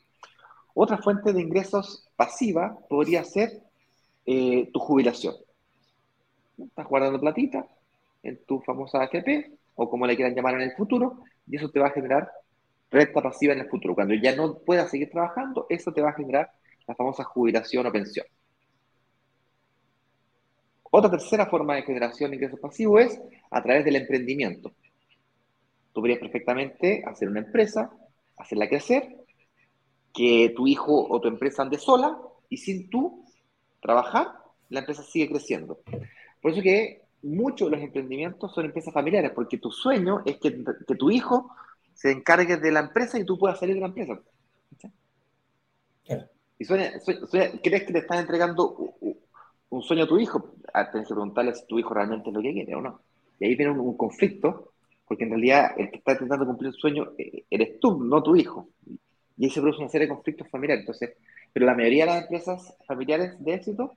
[0.74, 3.62] Otra fuente de ingresos pasiva podría ser
[4.24, 5.34] eh, tu jubilación.
[6.56, 7.66] Estás guardando platita
[8.22, 11.80] en tu famosa AFP o como le quieran llamar en el futuro y eso te
[11.80, 12.30] va a generar
[12.90, 13.94] renta pasiva en el futuro.
[13.94, 16.50] Cuando ya no puedas seguir trabajando, eso te va a generar
[16.86, 18.26] la famosa jubilación o pensión.
[20.90, 24.72] Otra tercera forma de generación de ingresos pasivos es a través del emprendimiento.
[25.92, 27.90] Tú podrías perfectamente hacer una empresa,
[28.36, 29.16] hacerla crecer,
[30.12, 32.18] que tu hijo o tu empresa ande sola
[32.50, 33.24] y sin tú
[33.80, 34.28] trabajar,
[34.68, 35.80] la empresa sigue creciendo.
[36.40, 40.50] Por eso que muchos de los emprendimientos son empresas familiares, porque tu sueño es que,
[40.98, 41.50] tu hijo
[41.94, 44.20] se encargue de la empresa y tú puedas salir de la empresa.
[46.58, 48.94] Y crees que te estás entregando
[49.70, 52.42] un sueño a tu hijo, ah, tienes que preguntarle si tu hijo realmente es lo
[52.42, 53.00] que quiere o no.
[53.40, 54.72] Y ahí viene un conflicto
[55.12, 58.34] porque en realidad el que está intentando cumplir el sueño eh, eres tú, no tu
[58.34, 58.70] hijo.
[59.36, 60.84] Y ahí se produce una serie de conflictos familiares.
[60.84, 61.16] Entonces,
[61.52, 63.92] pero la mayoría de las empresas familiares de éxito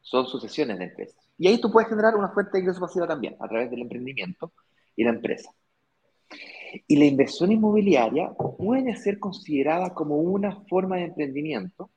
[0.00, 1.21] son sucesiones de empresas.
[1.38, 4.52] Y ahí tú puedes generar una fuente de ingreso pasiva también, a través del emprendimiento
[4.96, 5.50] y la empresa.
[6.86, 11.90] Y la inversión inmobiliaria puede ser considerada como una forma de emprendimiento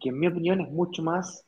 [0.00, 1.44] que en mi opinión es mucho más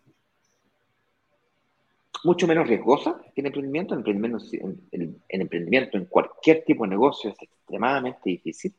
[2.25, 3.95] mucho menos riesgosa que el emprendimiento.
[3.95, 4.45] El emprendimiento,
[4.93, 8.75] el, emprendimiento en cualquier tipo de negocio es extremadamente difícil.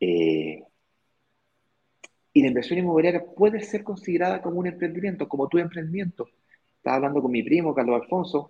[0.00, 0.62] Eh,
[2.32, 6.28] y la inversión inmobiliaria puede ser considerada como un emprendimiento, como tu emprendimiento.
[6.86, 8.48] Estaba hablando con mi primo, Carlos Alfonso,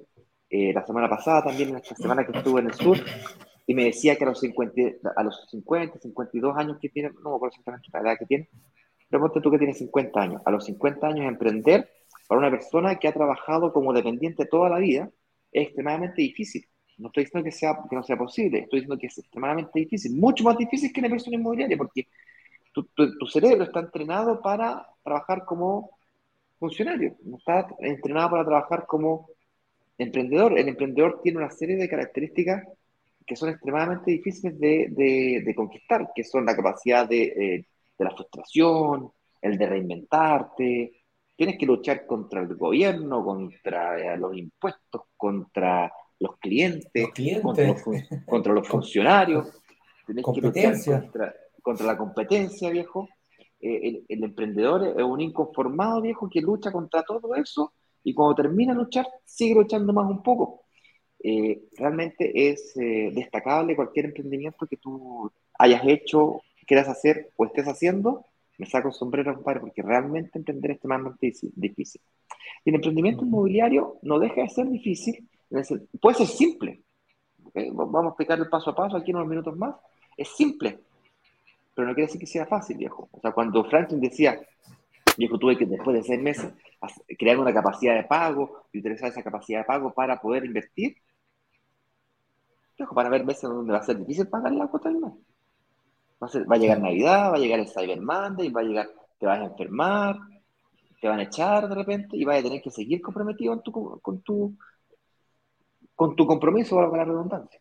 [0.50, 2.98] eh, la semana pasada, también esta semana que estuve en el sur,
[3.66, 7.30] y me decía que a los 50, a los 50 52 años que tiene, no
[7.30, 8.50] me acuerdo exactamente la edad que tiene,
[9.08, 11.88] pero ponte tú que tienes 50 años, a los 50 años emprender
[12.28, 15.10] para una persona que ha trabajado como dependiente toda la vida
[15.50, 16.68] es extremadamente difícil.
[16.98, 20.14] No estoy diciendo que, sea, que no sea posible, estoy diciendo que es extremadamente difícil,
[20.14, 22.06] mucho más difícil que la inversión inmobiliaria, porque
[22.74, 25.95] tu, cerebro está entrenado para trabajar como
[26.58, 29.28] funcionario, no está entrenado para trabajar como
[29.98, 30.58] emprendedor.
[30.58, 32.64] El emprendedor tiene una serie de características
[33.26, 37.66] que son extremadamente difíciles de, de, conquistar, que son la capacidad de, eh,
[37.98, 39.10] de la frustración,
[39.42, 40.92] el de reinventarte,
[41.36, 47.08] tienes que luchar contra el gobierno, contra eh, los impuestos, contra los clientes,
[48.26, 49.62] Contra, los, funcionarios,
[50.06, 51.10] tienes que luchar
[51.62, 53.08] contra, la competencia, viejo.
[53.66, 57.72] Eh, el, emprendedor es un inconformado, viejo, que lucha contra todo eso
[58.04, 60.62] y cuando termina de luchar, sigue luchando más un poco.
[61.18, 68.24] Eh, realmente es destacable cualquier emprendimiento que tú hayas hecho, quieras hacer o estés haciendo,
[68.58, 72.00] me saco el sombrero, compadre, porque realmente emprender es extremadamente difícil.
[72.64, 75.28] Y el emprendimiento inmobiliario no deja de ser difícil,
[76.00, 76.82] puede ser simple.
[77.72, 79.74] Vamos a explicar el paso a paso aquí en unos minutos más.
[80.16, 80.78] Es simple,
[81.76, 83.06] pero no quiere decir que sea fácil, viejo.
[83.12, 84.40] O sea, cuando Franklin decía,
[85.18, 86.54] viejo, tuve que después de seis meses
[87.18, 90.96] crear una capacidad de pago y utilizar esa capacidad de pago para poder invertir,
[92.78, 95.12] viejo, para ver meses donde va a ser difícil pagar la cuota del mes.
[96.22, 99.38] Va a, llegar Navidad, va a llegar el Cyber Monday, va a llegar, te vas
[99.38, 100.16] a enfermar,
[100.98, 103.52] te van a echar de repente y vas a tener que seguir comprometido
[104.00, 104.56] con tu,
[105.94, 107.60] con tu, compromiso, para la redundancia.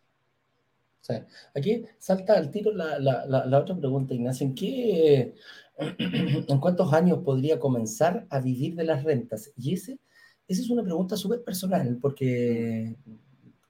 [1.54, 4.48] Aquí salta al tiro la, otra pregunta, Ignacio.
[4.48, 5.36] ¿En qué,
[5.78, 9.52] en cuántos años podría comenzar a vivir de las rentas?
[9.56, 10.00] Y ese,
[10.48, 12.96] esa es una pregunta súper personal, porque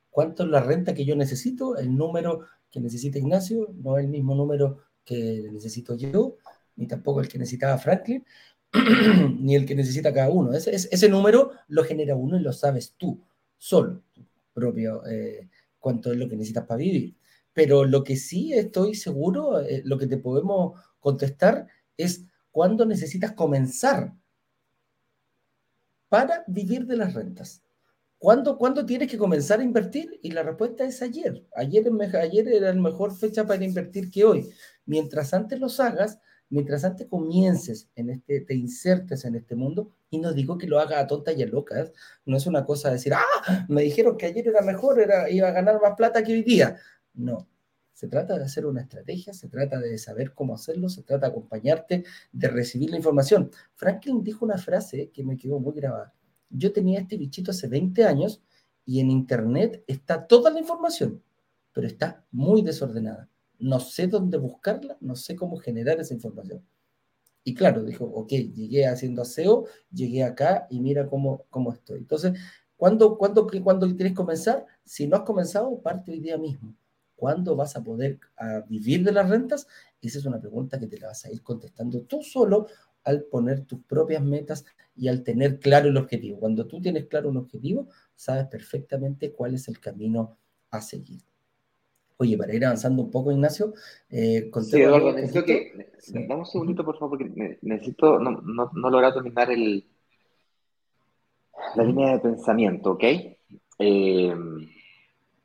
[0.09, 1.77] ¿cuánto es la renta que yo necesito?
[1.77, 6.37] El número que necesita Ignacio, no es el mismo número que necesito yo,
[6.75, 8.25] ni tampoco el que necesitaba Franklin,
[9.39, 10.53] ni el que necesita cada uno.
[10.53, 13.21] Ese, ese, número lo genera uno y lo sabes tú,
[13.57, 14.01] solo,
[14.53, 17.15] propio, eh, cuánto es lo que necesitas para vivir.
[17.55, 23.31] Pero lo que sí estoy seguro, eh, lo que te podemos contestar es cuándo necesitas
[23.31, 24.13] comenzar
[26.09, 27.63] para vivir de las rentas.
[28.17, 30.19] ¿Cuándo, tienes que comenzar a invertir?
[30.21, 31.45] Y la respuesta es ayer.
[31.55, 31.85] Ayer,
[32.19, 34.49] ayer era la mejor fecha para invertir que hoy.
[34.85, 40.17] Mientras antes los hagas, mientras antes comiences en este, te insertes en este mundo, y
[40.17, 41.91] no digo que lo haga a tontas y a locas,
[42.25, 45.47] no es una cosa de decir, ah, me dijeron que ayer era mejor, era, iba
[45.49, 46.77] a ganar más plata que hoy día.
[47.15, 47.47] No,
[47.93, 51.31] se trata de hacer una estrategia, se trata de saber cómo hacerlo, se trata de
[51.31, 53.51] acompañarte, de recibir la información.
[53.75, 56.13] Franklin dijo una frase que me quedó muy grabada
[56.49, 58.41] yo tenía este bichito hace 20 años
[58.85, 61.21] y en Internet está toda la información,
[61.73, 63.29] pero está muy desordenada.
[63.57, 66.63] No sé dónde buscarla, no sé cómo generar esa información.
[67.43, 71.99] Y claro, dijo, ok, llegué haciendo aseo, llegué acá y mira cómo, cómo estoy.
[71.99, 72.33] Entonces,
[72.75, 74.65] ¿cuándo, cuándo, ¿cuándo quieres comenzar?
[74.83, 76.75] Si no has comenzado, parte hoy día mismo.
[77.15, 78.19] ¿Cuándo vas a poder
[78.67, 79.67] vivir de las rentas?
[80.01, 82.67] Esa es una pregunta que te la vas a ir contestando tú solo
[83.03, 86.39] al poner tus propias metas y al tener claro el objetivo.
[86.39, 90.37] Cuando tú tienes claro un objetivo, sabes perfectamente cuál es el camino
[90.71, 91.21] a seguir.
[92.17, 93.73] Oye, para ir avanzando un poco, Ignacio,
[94.09, 98.89] eh, sí, Eduardo, necesito que, dame un segundito, por favor, porque necesito, no, no, no
[98.89, 99.85] lograr terminar el,
[101.75, 103.03] la línea de pensamiento, ¿ok?
[103.79, 104.33] Eh,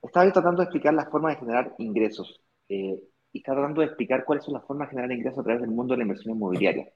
[0.03, 2.99] estaba tratando de explicar las formas de generar ingresos eh,
[3.33, 5.71] y estaba tratando de explicar cuáles son las formas de generar ingresos a través del
[5.71, 6.89] mundo de la inversión inmobiliaria.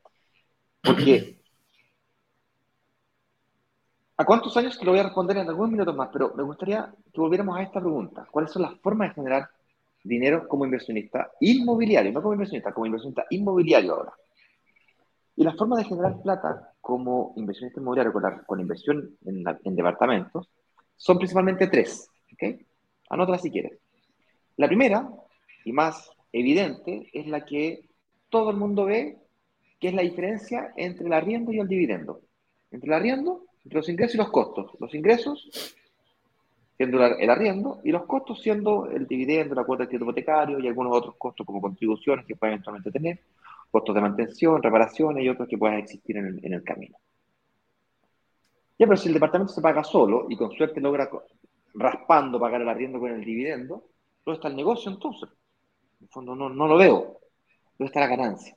[0.82, 1.40] Porque,
[4.16, 4.78] ¿a cuántos años?
[4.78, 7.62] Te lo voy a responder en algunos minutos más, pero me gustaría que volviéramos a
[7.62, 8.26] esta pregunta.
[8.30, 9.48] ¿Cuáles son las formas de generar
[10.02, 12.12] dinero como inversionista inmobiliario?
[12.12, 14.12] No como inversionista, como inversionista inmobiliario ahora.
[15.36, 18.12] Y las formas de generar plata como inversionista inmobiliario
[18.46, 20.48] con, inversión en, departamentos
[20.96, 22.08] son principalmente tres.
[22.32, 22.60] ¿ok?
[23.14, 23.78] Anótala si quieres.
[24.56, 25.08] La primera,
[25.64, 27.88] y más evidente, es la que
[28.28, 29.18] todo el mundo ve
[29.80, 32.22] ¿Qué es la diferencia entre el arriendo y el dividendo.
[32.70, 34.70] Entre el arriendo, entre los ingresos y los costos.
[34.80, 35.76] Los ingresos
[36.76, 40.66] siendo el arriendo y los costos siendo el dividendo, la cuota de crédito hipotecario y
[40.66, 43.20] algunos otros costos como contribuciones que pueden eventualmente tener,
[43.70, 46.96] costos de mantención, reparaciones y otros que puedan existir en el, camino.
[48.78, 51.10] Ya, pero si el departamento se paga solo y con suerte logra
[51.74, 53.88] raspando pagar el arriendo con el dividendo,
[54.24, 55.28] ¿dónde está el negocio entonces?
[56.00, 57.18] En el fondo no, no lo veo.
[57.78, 58.56] ¿Dónde está la ganancia?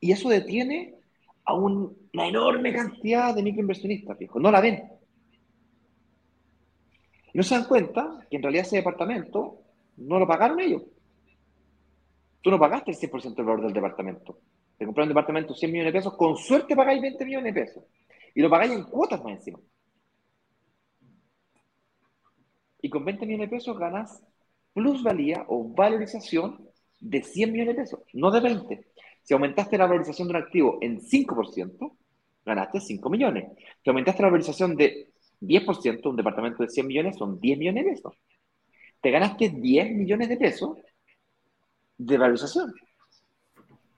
[0.00, 0.96] Y eso detiene
[1.44, 4.40] a una enorme cantidad de microinversionistas, fijo.
[4.40, 4.82] No la ven.
[7.32, 9.58] Y no se dan cuenta que en realidad ese departamento
[9.96, 10.82] No lo pagaron ellos.
[12.40, 14.38] Tú no pagaste el 100% del valor del departamento.
[14.76, 17.60] Te compraron un departamento de 100 millones de pesos, con suerte pagáis 20 millones de
[17.60, 17.84] pesos.
[18.34, 19.60] Y lo pagáis en cuotas más encima.
[22.82, 24.22] Y con 20 millones de pesos ganas
[24.74, 26.68] plusvalía o valorización
[27.00, 28.86] de 100 millones de pesos, no de 20.
[29.22, 31.96] Si aumentaste la valorización de un activo en 5%,
[32.44, 33.52] ganaste 5 millones.
[33.82, 37.90] Si aumentaste la valorización de 10%, un departamento de 100 millones son 10 millones de
[37.90, 38.14] pesos.
[39.00, 40.78] Te ganaste 10 millones de pesos
[41.98, 42.72] de valorización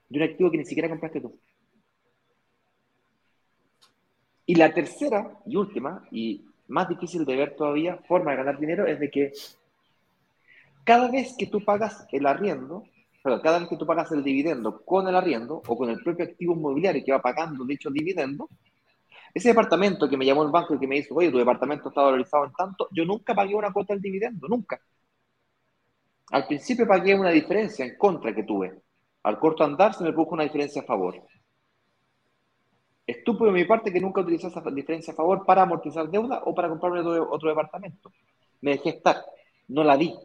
[0.09, 1.39] de un activo que ni siquiera compraste tú.
[4.47, 8.85] Y la tercera y última, y más difícil de ver todavía, forma de ganar dinero
[8.85, 9.31] es de que
[10.83, 12.83] cada vez que tú pagas el arriendo,
[13.23, 16.25] perdón, cada vez que tú pagas el dividendo con el arriendo o con el propio
[16.25, 18.49] activo inmobiliario que va pagando dicho dividendo,
[19.33, 22.01] ese departamento que me llamó el banco y que me dijo, oye, tu departamento está
[22.01, 24.79] valorizado en tanto, yo nunca pagué una cuota del dividendo, nunca.
[26.31, 28.81] Al principio pagué una diferencia en contra que tuve.
[29.23, 31.21] Al corto andar se me puso una diferencia a favor.
[33.07, 36.55] Estúpido de mi parte que nunca utilicé esa diferencia a favor para amortizar deuda o
[36.55, 38.11] para comprarme otro, departamento.
[38.61, 39.23] Me dejé estar,
[39.67, 40.15] no la vi.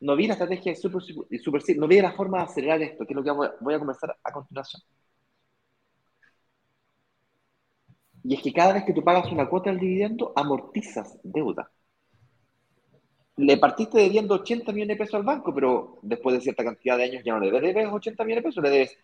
[0.00, 3.12] No vi la estrategia de super, super, no vi la forma de acelerar esto, que
[3.12, 4.82] es lo que voy a comenzar a continuación.
[8.24, 11.70] Y es que cada vez que tú pagas una cuota del dividendo, amortizas deuda.
[13.36, 17.04] Le partiste debiendo 80 millones de pesos al banco, pero después de cierta cantidad de
[17.04, 18.98] años ya no le debes 80 millones de pesos, le debes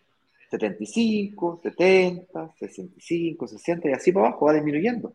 [0.51, 5.15] 75, 70, 65, 60 y así para abajo va disminuyendo.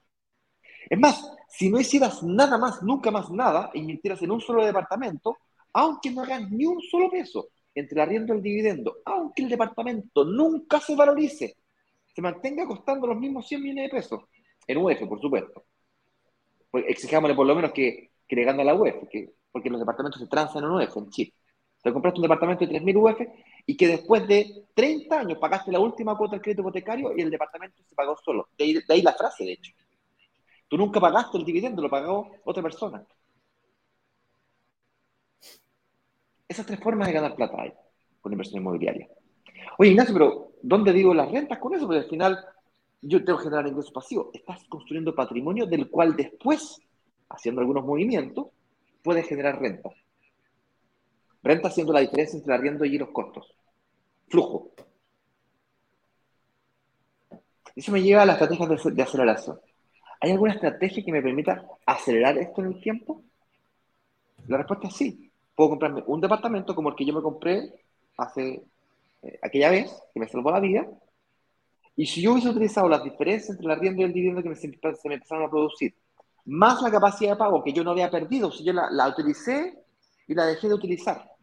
[0.90, 4.66] Es más, si no hicieras nada más, nunca más nada, e invirtieras en un solo
[4.66, 5.38] departamento,
[5.74, 9.50] aunque no hagas ni un solo peso entre el arriendo y el dividendo, aunque el
[9.50, 11.58] departamento nunca se valorice,
[12.14, 14.24] se mantenga costando los mismos 100 millones de pesos,
[14.68, 15.66] en UF, por supuesto.
[16.72, 18.96] Pues exijámosle por lo menos que, que le gane a la UF,
[19.52, 21.34] porque los departamentos se transan en UF, en Chile.
[21.86, 23.22] Te compraste un departamento de 3.000 UF
[23.68, 27.30] y que después de 30 años pagaste la última cuota del crédito hipotecario y el
[27.30, 28.50] departamento se pagó solo.
[28.58, 29.72] De ahí, la frase, de hecho.
[30.68, 33.06] Tú nunca pagaste el dividendo, lo pagó otra persona.
[36.48, 37.72] Esas tres formas de ganar plata hay
[38.20, 39.08] con inversión inmobiliaria.
[39.78, 41.86] Oye, Ignacio, pero ¿dónde digo las rentas con eso?
[41.86, 42.44] Porque al final
[43.00, 44.30] yo tengo que generar ingresos pasivos.
[44.34, 46.82] Estás construyendo patrimonio del cual después,
[47.30, 48.48] haciendo algunos movimientos,
[49.04, 49.94] puedes generar rentas.
[51.46, 53.54] Renta haciendo la diferencia entre arriendo y los costos.
[54.28, 54.72] Flujo.
[57.76, 59.60] Eso me lleva a las estrategias de, aceleración.
[60.22, 63.22] ¿Hay alguna estrategia que me permita acelerar esto en el tiempo?
[64.48, 65.32] La respuesta es sí.
[65.54, 67.76] Puedo comprarme un departamento como el que yo me compré
[68.18, 68.64] hace
[69.22, 70.88] eh, aquella vez, que me salvó la vida.
[71.96, 74.56] Y si yo hubiese utilizado las diferencias entre el arriendo y el dividendo que me,
[74.56, 75.94] se me empezaron a producir,
[76.46, 79.86] más la capacidad de pago que yo no había perdido, si yo la, la utilicé
[80.28, 81.35] y la dejé de utilizar,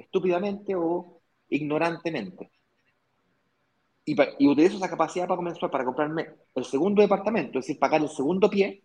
[0.00, 2.50] estúpidamente o ignorantemente.
[4.04, 8.00] Y, y, utilizo esa capacidad para comenzar para comprarme el segundo departamento, es decir, pagar
[8.00, 8.82] el segundo pie,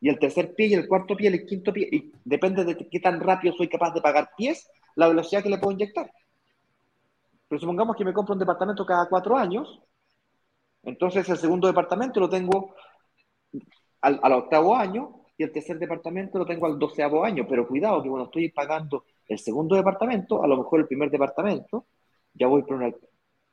[0.00, 2.76] y el tercer pie, y el cuarto pie, y el quinto pie, y depende de
[2.76, 6.10] qué tan rápido soy capaz de pagar pies, la velocidad que le puedo inyectar.
[7.48, 9.80] Pero supongamos que me compro un departamento cada cuatro años,
[10.84, 12.74] entonces el segundo departamento lo tengo
[14.00, 18.02] al, al octavo año, y el tercer departamento lo tengo al doceavo año, pero cuidado
[18.02, 21.86] que cuando estoy pagando el segundo departamento, a lo mejor el primer departamento,
[22.34, 22.92] ya voy por una...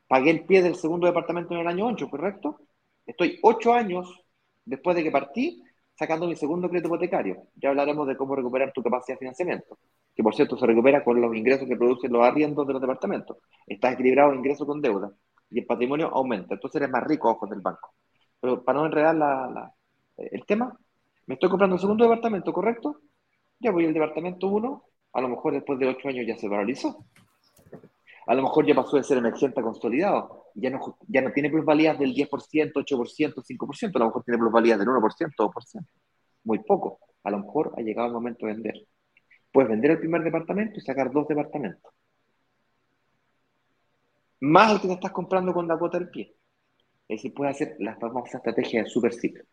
[0.07, 2.61] Pagué el pie del segundo departamento en el año 8, ¿correcto?
[3.05, 4.23] Estoy ocho años
[4.63, 5.63] después de que partí
[5.97, 7.47] sacando mi segundo crédito hipotecario.
[7.55, 9.78] Ya hablaremos de cómo recuperar tu capacidad de financiamiento,
[10.15, 13.38] que por cierto se recupera con los ingresos que producen los arriendos de los departamentos.
[13.65, 15.11] Estás equilibrado ingreso con deuda
[15.49, 17.93] y el patrimonio aumenta, entonces eres más rico a ojos del banco.
[18.39, 19.71] Pero para no enredar
[20.17, 20.78] el tema,
[21.28, 23.01] me estoy comprando el segundo departamento, ¿correcto?
[23.59, 24.84] Ya voy al departamento 1
[25.16, 27.05] a lo mejor después de ocho años ya se valorizó.
[28.28, 30.47] A lo mejor ya pasó de ser emergente a consolidado.
[30.55, 33.95] Ya no, ya no tiene plusvalías del 10%, 8%, 5%.
[33.95, 35.86] A lo mejor tiene plusvalías del 1%, 2%.
[36.43, 36.99] Muy poco.
[37.24, 38.88] A lo mejor ha llegado el momento de vender.
[39.53, 41.93] Puedes vender el primer departamento y sacar dos departamentos.
[44.41, 46.36] Más el que te estás comprando con la cuota del pie.
[47.07, 49.45] Es decir, puedes hacer la famosa estrategia de super ciclo.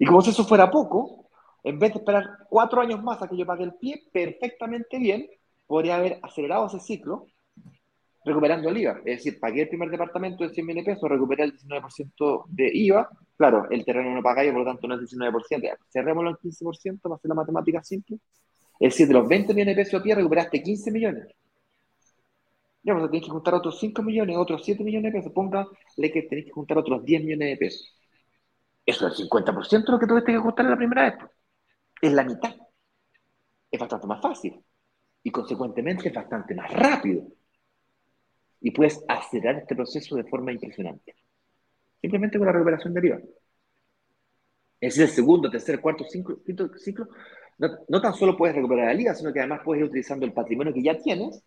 [0.00, 1.23] Y como si eso fuera poco,
[1.64, 5.26] en vez de esperar cuatro años más a que yo pague el pie, perfectamente bien,
[5.66, 7.26] podría haber acelerado ese ciclo
[8.24, 8.98] recuperando el IVA.
[9.04, 13.08] Es decir, pagué el primer departamento de 100 mil pesos, recuperé el 19% de IVA.
[13.36, 15.76] Claro, el terreno no paga y por lo tanto no es 19%.
[15.88, 18.18] Cerrémoslo en 15% para hacer la matemática simple.
[18.78, 21.28] Es decir, de los 20 millones de pesos a pie recuperaste 15 millones.
[22.82, 25.32] Ya, pues tenés que juntar otros 5 millones, otros 7 millones de pesos.
[25.32, 27.94] Póngale que tenés que juntar otros 10 millones de pesos.
[28.84, 31.14] Eso es el 50% de lo que tuviste que juntar en la primera vez
[32.00, 32.54] es la mitad.
[33.70, 34.64] es bastante más fácil
[35.22, 37.26] y consecuentemente es bastante más rápido.
[38.60, 41.16] Y puedes acelerar este proceso de forma impresionante.
[42.00, 43.18] Simplemente con la recuperación deriva.
[44.80, 47.08] Es el segundo, tercer, cuarto, cinco, quinto ciclo.
[47.58, 50.74] No, tan solo puedes recuperar la liga, sino que además puedes ir utilizando el patrimonio
[50.74, 51.42] que ya tienes,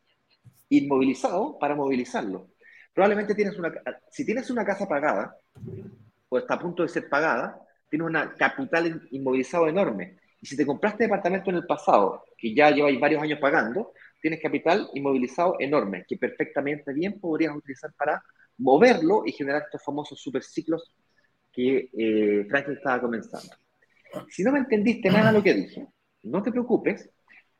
[0.70, 2.50] inmovilizado, para movilizarlo.
[2.94, 3.72] Probablemente tienes una,
[4.10, 5.36] si tienes una casa pagada,
[6.30, 10.18] o está a punto de ser pagada, tienes una capital inmovilizado enorme.
[10.42, 14.42] Y si te compraste departamento en el pasado, que ya lleváis varios años pagando, tienes
[14.42, 18.22] capital inmovilizado enorme, que perfectamente bien podrías utilizar para
[18.58, 20.92] moverlo y generar estos famosos superciclos
[21.52, 23.56] que eh, Franklin estaba comenzando.
[24.30, 25.88] Si no me entendiste nada de lo que dije,
[26.24, 27.10] no te preocupes,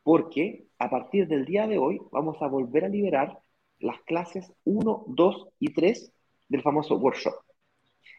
[0.02, 3.38] porque a partir del día de hoy vamos a volver a liberar
[3.80, 6.12] las clases 1, 2 y 3
[6.48, 7.34] del famoso workshop.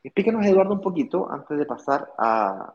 [0.03, 2.73] Explícanos, Eduardo, un poquito antes de pasar a,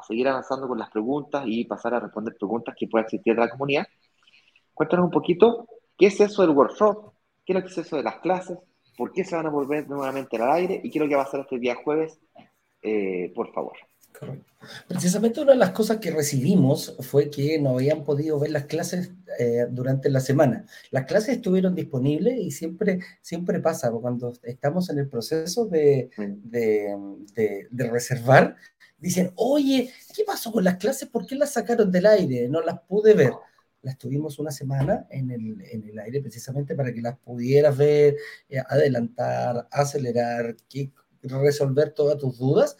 [0.00, 3.40] a seguir avanzando con las preguntas y pasar a responder preguntas que pueda existir de
[3.40, 3.86] la comunidad.
[4.74, 7.12] Cuéntanos un poquito qué es eso del workshop,
[7.44, 8.58] qué es eso de las clases,
[8.96, 11.22] por qué se van a volver nuevamente al aire y qué es lo que va
[11.22, 12.18] a hacer este día jueves,
[12.82, 13.74] eh, por favor.
[14.86, 19.12] Precisamente una de las cosas que recibimos fue que no habían podido ver las clases
[19.38, 20.66] eh, durante la semana.
[20.90, 27.68] Las clases estuvieron disponibles y siempre, siempre pasa, cuando estamos en el proceso de, de,
[27.70, 28.56] de reservar,
[29.00, 31.08] dicen, oye, ¿qué pasó con las clases?
[31.08, 32.48] ¿Por qué las sacaron del aire?
[32.48, 33.32] No las pude ver.
[33.82, 38.16] Las tuvimos una semana en el, en el aire precisamente para que las pudieras ver,
[38.48, 40.54] eh, adelantar, acelerar,
[41.22, 42.76] resolver todas tus dudas.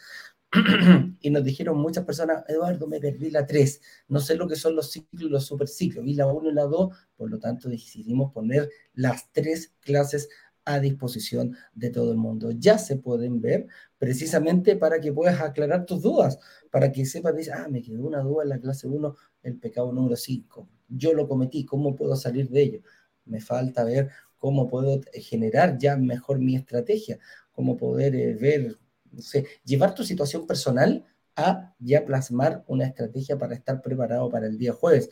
[1.21, 4.75] y nos dijeron muchas personas, Eduardo, me perdí la 3, no sé lo que son
[4.75, 8.33] los ciclos y los superciclos, vi la 1 y la 2, por lo tanto decidimos
[8.33, 10.29] poner las tres clases
[10.65, 12.51] a disposición de todo el mundo.
[12.51, 13.69] Ya se pueden ver
[14.01, 16.39] precisamente para que puedas aclarar tus dudas,
[16.71, 19.93] para que sepas, dice, ah, me quedó una duda en la clase 1, el pecado
[19.93, 20.67] número 5.
[20.89, 22.81] Yo lo cometí, ¿cómo puedo salir de ello?
[23.27, 27.19] Me falta ver cómo puedo generar ya mejor mi estrategia,
[27.53, 28.79] cómo poder eh, ver,
[29.13, 31.05] no sé, llevar tu situación personal
[31.37, 35.11] a ya plasmar una estrategia para estar preparado para el día jueves.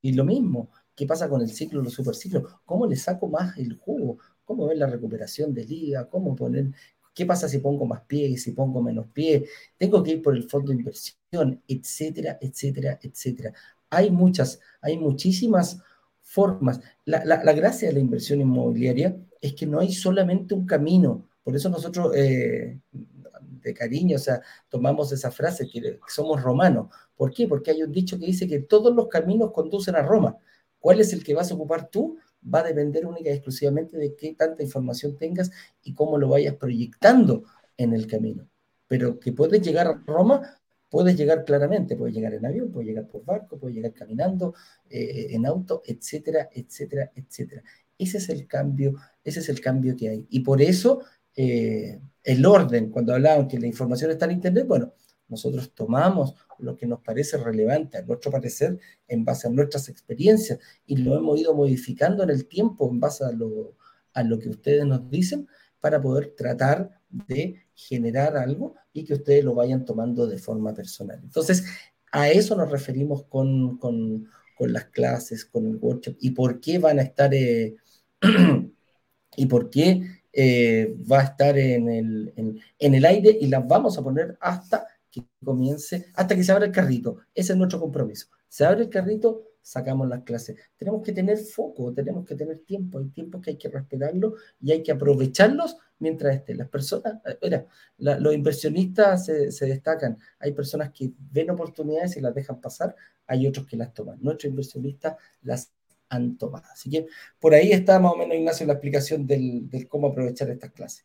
[0.00, 2.44] Y lo mismo, ¿qué pasa con el ciclo, los superciclos?
[2.64, 4.16] ¿Cómo le saco más el jugo?
[4.50, 6.72] cómo ver la recuperación de liga, cómo poner,
[7.14, 9.46] qué pasa si pongo más pie y si pongo menos pie,
[9.76, 13.52] tengo que ir por el fondo de inversión, etcétera, etcétera, etcétera.
[13.90, 15.78] Hay muchas, hay muchísimas
[16.22, 16.80] formas.
[17.04, 21.28] La, gracia de la inversión inmobiliaria es que no hay solamente un camino.
[21.42, 26.88] Por eso nosotros, eh, de cariño, o sea, tomamos esa frase que somos romanos.
[27.16, 27.48] ¿Por qué?
[27.48, 30.36] Porque hay un dicho que dice que todos los caminos conducen a Roma.
[30.78, 32.18] ¿Cuál es el que vas a ocupar tú?
[32.42, 35.50] Va a depender única y exclusivamente de qué tanta información tengas
[35.82, 37.44] y cómo lo vayas proyectando
[37.76, 38.48] en el camino.
[38.86, 43.06] Pero que puedes llegar a Roma, puedes llegar claramente, puedes llegar en avión, puedes llegar
[43.06, 44.54] por barco, puedes llegar caminando,
[44.88, 47.62] eh, en auto, etcétera, etcétera, etcétera.
[47.96, 50.26] Ese es el cambio, ese es el cambio que hay.
[50.30, 51.02] Y por eso
[51.36, 54.92] eh, el orden, cuando hablaban que la información está en Internet, bueno,
[55.30, 58.78] nosotros tomamos lo que nos parece relevante a nuestro parecer
[59.08, 63.24] en base a nuestras experiencias y lo hemos ido modificando en el tiempo en base
[63.24, 63.76] a lo,
[64.12, 65.48] a lo que ustedes nos dicen
[65.80, 71.20] para poder tratar de generar algo y que ustedes lo vayan tomando de forma personal.
[71.22, 71.64] Entonces,
[72.12, 76.78] a eso nos referimos con, con, con las clases, con el workshop y por qué
[76.78, 77.76] van a estar eh,
[79.36, 80.02] y por qué
[80.32, 84.36] eh, va a estar en el, en, en el aire y las vamos a poner
[84.40, 87.18] hasta que comience hasta que se abra el carrito.
[87.34, 88.28] Ese es nuestro compromiso.
[88.48, 90.56] Se abre el carrito, sacamos las clases.
[90.76, 92.98] Tenemos que tener foco, tenemos que tener tiempo.
[92.98, 96.58] Hay tiempos que hay que respetarlos y hay que aprovecharlos mientras estén.
[96.58, 97.66] Las personas, eh, mira,
[97.98, 100.18] los inversionistas se, destacan.
[100.38, 102.96] Hay personas que ven oportunidades y las dejan pasar,
[103.26, 104.18] hay otros que las toman.
[104.20, 105.72] Nuestros inversionistas las
[106.08, 106.64] han tomado.
[106.72, 107.06] Así que
[107.38, 111.04] por ahí está más o menos, Ignacio, la explicación del, del cómo aprovechar estas clases.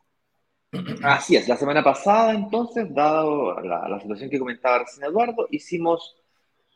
[1.04, 6.18] Así es, la semana pasada entonces, dado la, situación que comentaba recién Eduardo, hicimos,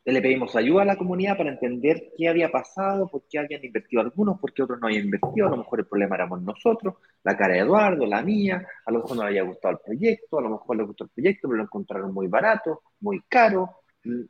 [0.05, 4.01] le pedimos ayuda a la comunidad para entender qué había pasado, por qué habían invertido
[4.01, 7.35] algunos, por qué otros no habían invertido, a lo mejor el problema éramos nosotros, la
[7.35, 10.41] cara de Eduardo, la mía, a lo mejor no le había gustado el proyecto, a
[10.41, 13.81] lo mejor le gustó el proyecto, pero lo encontraron muy barato, muy caro,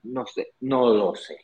[0.03, 1.37] no sé, no lo sé.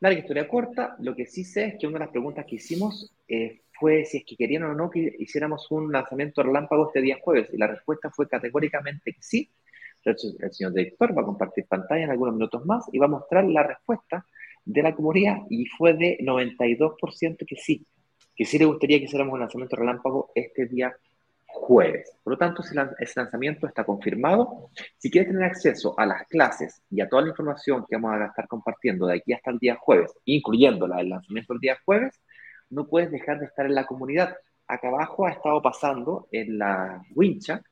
[0.00, 3.14] Larga historia corta, lo que sí sé es que una de las preguntas que hicimos
[3.26, 7.18] eh, fue si es que querían o no que hiciéramos un lanzamiento relámpago este día
[7.20, 9.50] jueves, y la respuesta fue categóricamente que sí.
[10.04, 10.16] El,
[10.52, 13.64] señor director va a compartir pantalla en algunos minutos más y va a mostrar la
[13.64, 14.24] respuesta
[14.64, 17.86] de la comunidad, y fue de 92% que sí,
[18.34, 20.96] que sí le gustaría que hiciéramos un lanzamiento relámpago este día
[21.56, 22.12] jueves.
[22.22, 24.70] Por lo tanto, ese lanzamiento está confirmado.
[24.98, 28.26] Si quieres tener acceso a las clases y a toda la información que vamos a
[28.26, 32.20] estar compartiendo de aquí hasta el día jueves, incluyendo la del lanzamiento del día jueves,
[32.70, 34.36] no puedes dejar de estar en la comunidad.
[34.66, 37.62] Acá abajo ha estado pasando en la wincha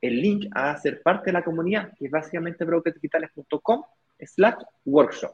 [0.00, 3.82] el link a ser parte de la comunidad, que es básicamente brokersdigitales.com
[4.20, 5.32] slash workshop.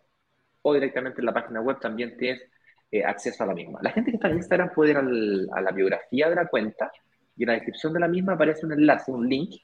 [0.62, 2.42] O directamente en la página web también tienes
[2.90, 3.80] eh, acceso a la misma.
[3.82, 6.90] La gente que está en Instagram puede ir a la biografía de la cuenta
[7.36, 9.54] y en la descripción de la misma aparece un enlace, un link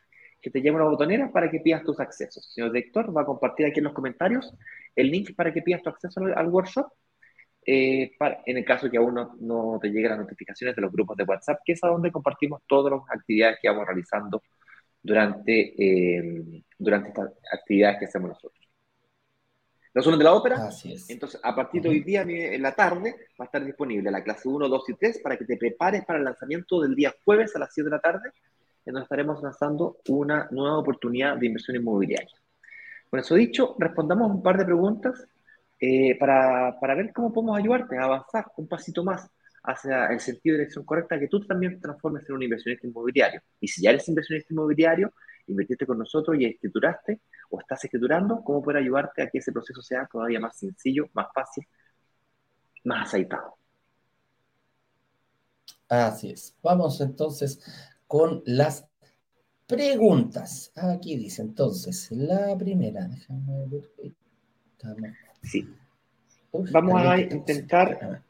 [0.44, 2.52] que te lleva a una botonera para que pidas tus accesos.
[2.52, 4.54] Señor director, va a compartir aquí en los comentarios
[4.94, 6.86] el link para que pidas tu acceso al, workshop.
[7.66, 8.12] Eh,
[8.46, 11.60] en el caso que aún no, te lleguen las notificaciones de los grupos de WhatsApp,
[11.64, 14.42] que es a donde compartimos todas las actividades que vamos realizando
[15.02, 18.64] durante, eh, durante estas actividades que hacemos nosotros.
[19.94, 20.68] Los son de la ópera.
[21.08, 24.48] Entonces, a partir de hoy día, en la tarde, va a estar disponible la clase
[24.48, 27.60] 1, 2 y 3 para que te prepares para el lanzamiento del día jueves a
[27.60, 28.30] las 7 de la tarde,
[28.84, 32.36] en donde estaremos lanzando una nueva oportunidad de inversión inmobiliaria.
[33.08, 35.28] Con eso dicho, respondamos un par de preguntas
[35.84, 39.28] eh, para, ver cómo podemos ayudarte a avanzar un pasito más
[39.62, 43.42] hacia el sentido de dirección correcta, que tú también transformes en un inversionista inmobiliario.
[43.60, 45.12] Y si ya eres inversionista inmobiliario,
[45.46, 47.20] invertiste con nosotros y escrituraste
[47.50, 51.26] o estás escriturando, cómo poder ayudarte a que ese proceso sea todavía más sencillo, más
[51.34, 51.66] fácil,
[52.84, 53.56] más aceitado.
[55.88, 56.56] Así es.
[56.62, 57.60] Vamos entonces
[58.06, 58.86] con las
[59.66, 60.72] preguntas.
[60.76, 63.84] Aquí dice entonces, la primera, déjame ver.
[65.44, 65.68] Sí.
[66.52, 68.22] Vamos a intentar.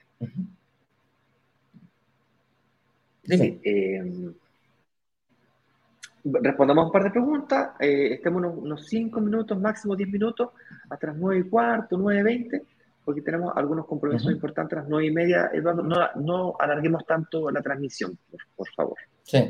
[3.25, 4.33] Sí, eh,
[6.25, 10.51] respondamos un par de preguntas, eh, estemos unos 5 minutos, máximo 10 minutos,
[10.89, 12.63] hasta las 9 y cuarto, 9 y 20,
[13.05, 15.51] porque tenemos algunos compromisos importantes a las 9 y media.
[15.53, 18.19] Eduardo, no, no alarguemos tanto la transmisión,
[18.57, 18.97] por, favor.
[19.23, 19.49] Sí.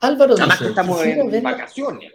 [0.00, 2.12] Álvaro Además que estamos en vacaciones.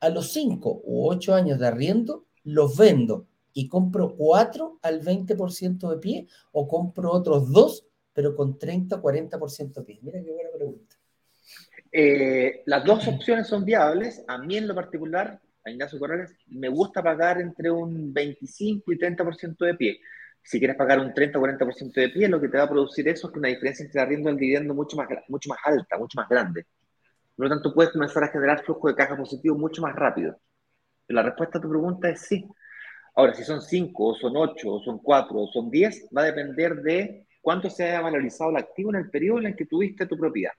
[0.00, 5.88] A los cinco u ocho años de arriendo, los vendo y compro cuatro al 20%
[5.88, 9.98] de pie o compro otros dos, pero con 30 o 40% de pie?
[10.02, 10.96] Mira qué buena pregunta.
[11.90, 14.22] Eh, las dos opciones son viables.
[14.28, 18.98] A mí en lo particular, a Ignacio Corrales, me gusta pagar entre un 25 y
[18.98, 20.00] 30% de pie.
[20.42, 23.06] Si quieres pagar un 30 o 40% de pie, lo que te va a producir
[23.08, 25.58] eso es que una diferencia entre el arriendo y el dividendo mucho más, mucho más
[25.64, 26.66] alta, mucho más grande.
[27.36, 30.36] Por lo tanto, puedes comenzar a generar flujo de caja positivo mucho más rápido.
[31.08, 32.46] La respuesta a tu pregunta es sí.
[33.14, 36.26] Ahora, si son 5, o son 8, o son 4, o son 10, va a
[36.26, 40.06] depender de cuánto se haya valorizado el activo en el periodo en el que tuviste
[40.06, 40.52] tu propiedad.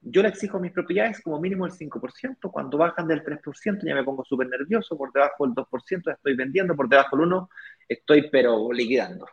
[0.00, 3.94] Yo le exijo a mis propiedades como mínimo el 5%, cuando bajan del 3% ya
[3.94, 7.48] me pongo súper nervioso, por debajo del 2% estoy vendiendo, por debajo del 1%
[7.88, 9.26] estoy pero liquidando.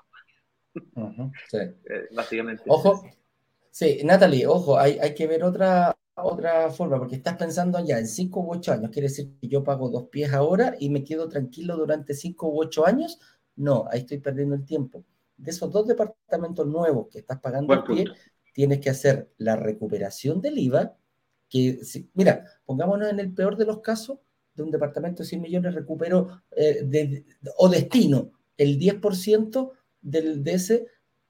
[0.74, 1.58] sí.
[1.90, 2.64] Eh, básicamente.
[2.68, 3.06] Ojo,
[3.70, 8.08] sí, Natalie, ojo, hay, hay que ver otra, otra forma, porque estás pensando ya en
[8.08, 11.30] 5 u 8 años, quiere decir que yo pago dos pies ahora y me quedo
[11.30, 13.20] tranquilo durante 5 u 8 años.
[13.56, 15.06] No, ahí estoy perdiendo el tiempo.
[15.38, 18.06] De esos dos departamentos nuevos que estás pagando pie,
[18.56, 20.96] tienes que hacer la recuperación del IVA,
[21.50, 21.82] que,
[22.14, 24.20] mira, pongámonos en el peor de los casos,
[24.56, 27.26] de un departamento de 100 millones recupero eh,
[27.58, 30.88] o destino el 10% del, de ese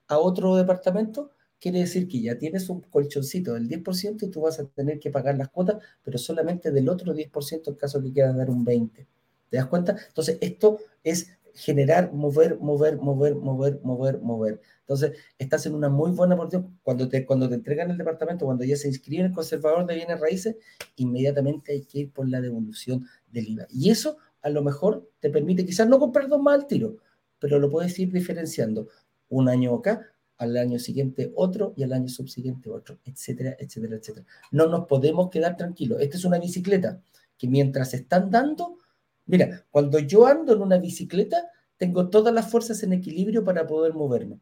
[0.08, 4.60] a otro departamento, quiere decir que ya tienes un colchoncito del 10% y tú vas
[4.60, 8.38] a tener que pagar las cuotas, pero solamente del otro 10% en caso que quieras
[8.38, 9.08] dar un 20%.
[9.50, 9.96] ¿Te das cuenta?
[10.08, 14.62] Entonces, esto es generar, mover, mover, mover, mover, mover, mover.
[14.82, 16.78] Entonces, estás en una muy buena posición.
[16.84, 19.96] Cuando te, cuando te entregan el departamento, cuando ya se inscribe en el conservador de
[19.96, 20.58] bienes raíces,
[20.98, 23.68] inmediatamente hay que ir por la devolución del IVA.
[23.70, 26.98] Y eso a lo mejor te permite quizás no comprar dos más al tiro,
[27.40, 28.88] pero lo puedes ir diferenciando.
[29.30, 30.02] Un año acá,
[30.38, 34.26] al año siguiente otro y al año subsiguiente otro, etcétera, etcétera, etcétera.
[34.52, 36.02] No nos podemos quedar tranquilos.
[36.02, 37.02] Esta es una bicicleta
[37.38, 38.78] que mientras están dando,
[39.26, 43.94] Mira, cuando yo ando en una bicicleta, tengo todas las fuerzas en equilibrio para poder
[43.94, 44.40] moverme,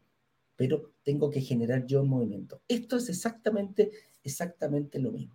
[0.56, 2.60] pero tengo que generar yo el movimiento.
[2.68, 3.90] Esto es exactamente,
[4.22, 5.34] exactamente lo mismo.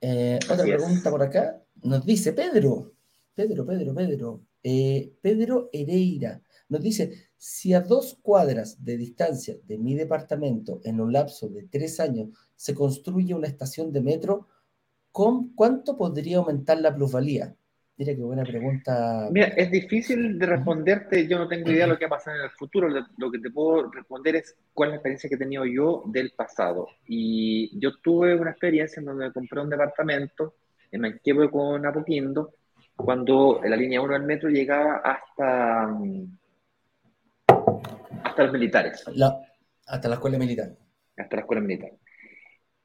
[0.00, 1.62] Eh, otra pregunta por acá.
[1.82, 2.94] Nos dice Pedro,
[3.34, 9.76] Pedro, Pedro, Pedro, eh, Pedro Hereira, nos dice, si a dos cuadras de distancia de
[9.76, 14.46] mi departamento en un lapso de tres años se construye una estación de metro,
[15.12, 17.54] ¿con cuánto podría aumentar la plusvalía?
[18.00, 19.28] Mira qué buena pregunta.
[19.30, 22.34] Mira, es difícil de responderte, yo no tengo idea de lo que va a pasar
[22.34, 25.38] en el futuro, lo que te puedo responder es cuál es la experiencia que he
[25.38, 26.88] tenido yo del pasado.
[27.06, 30.54] Y yo tuve una experiencia en donde compré un departamento
[30.90, 32.54] en Manquehue con Apoquindo,
[32.96, 36.38] cuando la línea 1 del metro llegaba hasta, mm,
[38.24, 39.04] hasta los militares.
[39.86, 40.74] hasta la escuela militar.
[41.18, 41.90] Hasta la escuela militar.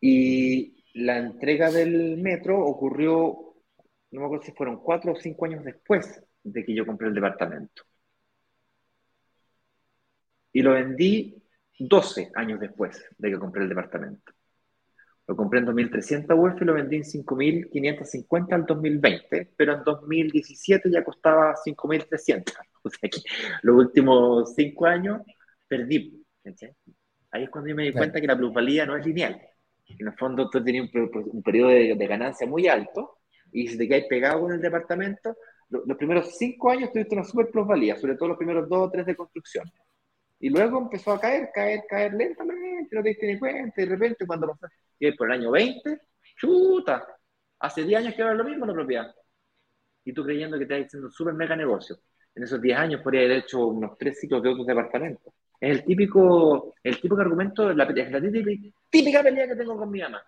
[0.02, 3.56] Y la entrega del metro ocurrió,
[4.12, 7.14] no me acuerdo si fueron cuatro o cinco años después de que yo compré el
[7.14, 7.84] departamento.
[10.54, 11.44] Y lo vendí
[11.78, 14.32] 12 años después de que compré el departamento.
[15.28, 20.90] Lo compré en 2.300 UF y lo vendí en 5.550 al 2020, pero en 2017
[20.90, 22.54] ya costaba 5.300.
[22.86, 23.20] O sea que
[23.64, 25.24] los últimos cinco años
[25.68, 26.24] perdí.
[27.32, 29.42] Ahí es cuando yo me di cuenta que la plusvalía no es lineal
[29.88, 33.18] en el fondo tú tenías un, periodo de, ganancia muy alto
[33.52, 35.36] y si te caes pegado con el departamento,
[35.70, 39.06] los primeros cinco años tuviste una super plusvalía, sobre todo los primeros dos o tres
[39.06, 39.72] de construcción.
[40.40, 43.92] Y luego empezó a caer, caer, caer lentamente, no te diste ni cuenta, y de
[43.92, 44.68] repente cuando pasó,
[45.00, 46.02] y por el año 20,
[46.38, 47.06] chuta,
[47.60, 49.16] hace 10 años que era lo mismo la propiedad.
[50.04, 51.98] Y tú creyendo que estás haciendo un super mega negocio.
[52.36, 55.34] En esos 10 años podría haber hecho unos tres ciclos de otros departamentos.
[55.66, 58.22] Es el típico, el típico argumento, la, la
[58.92, 60.22] típica, pelea que tengo con mi mamá.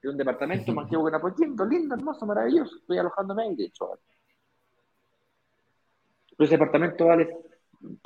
[0.00, 2.76] De un departamento más antiguo que Napoleón, lindo, hermoso, maravilloso.
[2.76, 4.00] Estoy alojándome ahí, de hecho.
[6.30, 7.28] Pero ese departamento vale,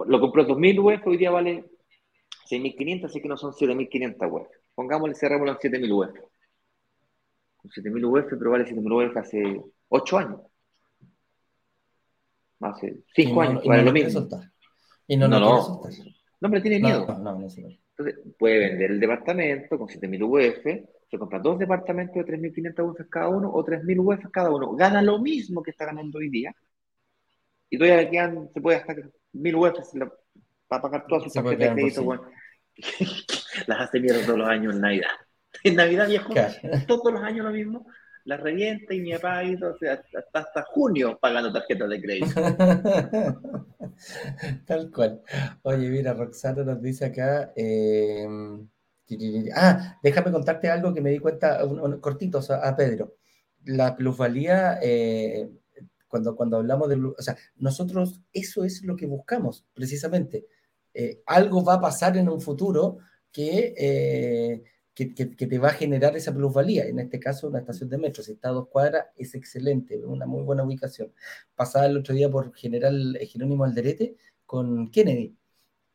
[0.04, 1.64] lo compró 2.000 UF, hoy día vale
[2.50, 4.48] 6.500, así que no son 7.500 UF.
[4.74, 6.18] Pongámosle, cerramos en 7.000 UF.
[7.56, 10.40] Con 7.000 UF, pero vale 7.000 UF hace 8 años.
[12.58, 14.28] Hace 5 años, vale lo mismo.
[15.06, 15.82] Y no, no, no.
[16.42, 17.06] No, hombre, tiene miedo.
[17.06, 22.36] No, no, Entonces, puede vender el departamento con 7.000 UF, se compra dos departamentos de
[22.36, 24.72] 3.500 UF cada uno o 3.000 UF cada uno.
[24.72, 26.52] Gana lo mismo que está ganando hoy día.
[27.70, 28.96] Y todavía quedan, se puede gastar
[29.34, 30.12] 1.000 UF
[30.66, 32.02] para pagar todas sus tarjetas de crédito.
[32.02, 32.24] Bueno,
[33.68, 35.10] las hace mierda todos los años en Navidad.
[35.64, 36.32] En Navidad, viejo,
[36.88, 37.86] todos los años lo mismo
[38.24, 42.34] la revienta y mi papá ha ido hasta, hasta junio pagando tarjetas de crédito.
[44.66, 45.22] Tal cual.
[45.62, 47.52] Oye, mira, Roxana nos dice acá.
[47.56, 48.68] Em,
[49.54, 51.60] ah, déjame contarte algo que me di cuenta,
[52.00, 53.16] cortito a Pedro.
[53.64, 55.50] La plusvalía, eh,
[56.08, 56.96] cuando, cuando hablamos de.
[56.96, 60.46] O sea, nosotros eso es lo que buscamos, precisamente.
[60.94, 62.98] Eh, algo va a pasar en un futuro
[63.30, 64.62] que eh,
[64.94, 66.84] que, te va a generar esa plusvalía.
[66.86, 70.26] En este caso, una estación de metro, si está a dos cuadras, es excelente, una
[70.26, 71.12] muy buena ubicación.
[71.54, 74.16] Pasaba el otro día por General eh, Jerónimo Alderete
[74.46, 75.36] con Kennedy.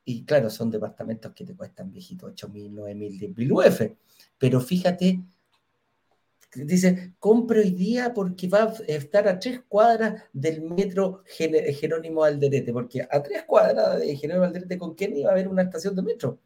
[0.06, 3.98] Y claro, son departamentos que te cuestan, viejito, 8.000, 9.000, 10.000 UF.
[4.38, 5.22] Pero fíjate,
[6.56, 12.72] dice, compre hoy día porque va a estar a tres cuadras del metro Jerónimo Alderete,
[12.74, 16.02] porque a tres cuadras de Jerónimo Alderete con Kennedy va a haber una estación de
[16.04, 16.40] metro.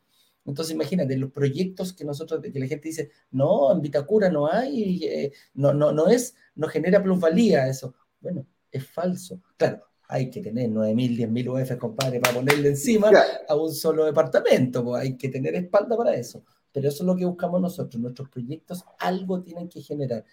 [0.45, 5.05] Entonces, imagínate, los proyectos que nosotros, que la gente dice, no, en Vitacura no hay,
[5.05, 7.93] eh, no, no, no es, no genera plusvalía eso.
[8.19, 9.41] Bueno, es falso.
[9.57, 13.11] Claro, hay que tener 9.000, 10.000 UF, compadre, para ponerle encima
[13.47, 16.43] a un solo departamento, pues hay que tener espalda para eso.
[16.71, 18.01] Pero eso es lo que buscamos nosotros.
[18.01, 20.25] Nuestros proyectos algo tienen que generar.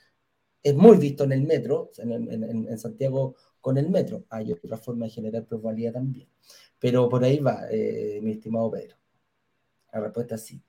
[0.62, 4.24] Es muy visto en el metro, en, Santiago con el metro.
[4.30, 6.28] Hay otra forma de generar plusvalía también.
[6.78, 8.97] Pero por ahí va, eh, mi estimado Pedro.
[9.92, 10.62] La respuesta es sí.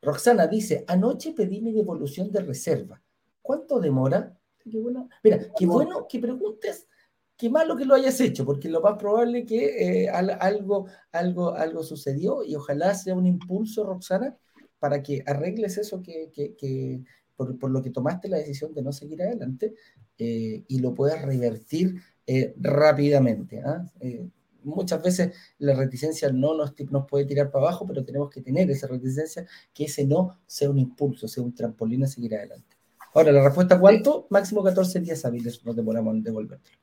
[0.00, 3.00] Roxana dice, anoche pedí mi devolución de reserva.
[3.40, 4.36] ¿Cuánto demora?
[5.22, 6.86] Mira, qué bueno que preguntes
[7.42, 11.52] qué malo que lo hayas hecho, porque lo más probable es que eh, algo, algo,
[11.54, 14.36] algo sucedió y ojalá sea un impulso, Roxana,
[14.78, 17.02] para que arregles eso que, que,
[17.34, 19.74] por, por, lo que tomaste la decisión de no seguir adelante
[20.18, 23.60] eh, y lo puedas revertir eh, rápidamente.
[24.64, 28.70] Muchas veces la reticencia no nos, nos puede tirar para abajo, pero tenemos que tener
[28.70, 32.76] esa reticencia, que ese no sea un impulso, sea un trampolín a seguir adelante.
[33.14, 34.26] Ahora, la respuesta, ¿cuánto?
[34.30, 36.82] Máximo 14 días hábiles nos demoramos en devolvértelo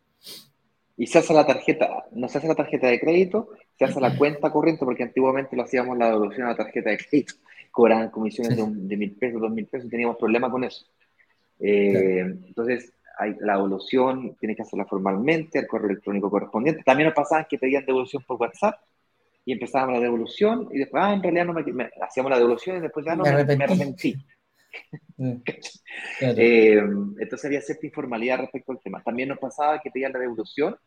[1.00, 4.18] y se hace la tarjeta, no se hace la tarjeta de crédito, se hace la
[4.18, 7.36] cuenta corriente, porque antiguamente lo hacíamos la devolución a la tarjeta de crédito,
[7.72, 10.86] cobraban comisiones de, mil pesos, dos mil pesos, y teníamos problemas con eso.
[11.62, 16.84] Eh, entonces, hay, la devolución tiene que hacerla formalmente, al correo electrónico correspondiente.
[16.84, 18.80] También nos pasaba que pedían devolución por WhatsApp
[19.46, 22.82] y empezábamos la devolución y después, ah, en realidad no me, hacíamos la devolución y
[22.82, 24.16] después ya no me, arrepentí.
[25.18, 25.34] Mm.
[26.22, 29.04] Eh, entonces había cierta informalidad respecto al tema.
[29.04, 30.78] También nos pasaba que pedían la devolución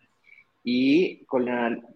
[0.64, 1.47] y con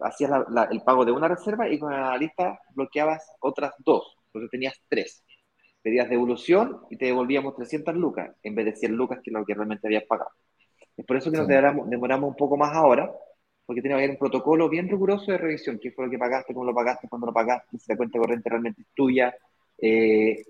[0.01, 0.31] hacías
[0.69, 5.23] el pago de una reserva y con la lista bloqueabas otras dos, entonces tenías tres.
[5.87, 9.45] Pedías devolución y te devolvíamos 300 lucas en vez de 100 lucas que es lo
[9.45, 10.31] que realmente habías pagado.
[10.97, 13.09] Es por eso que nos demoramos, demoramos, un poco más ahora,
[13.65, 16.53] porque tenía que haber un protocolo bien riguroso de revisión, qué fue lo que pagaste,
[16.53, 19.33] cómo lo pagaste, cuándo lo pagaste, si la cuenta corriente realmente es tuya,
[19.77, 20.43] eh,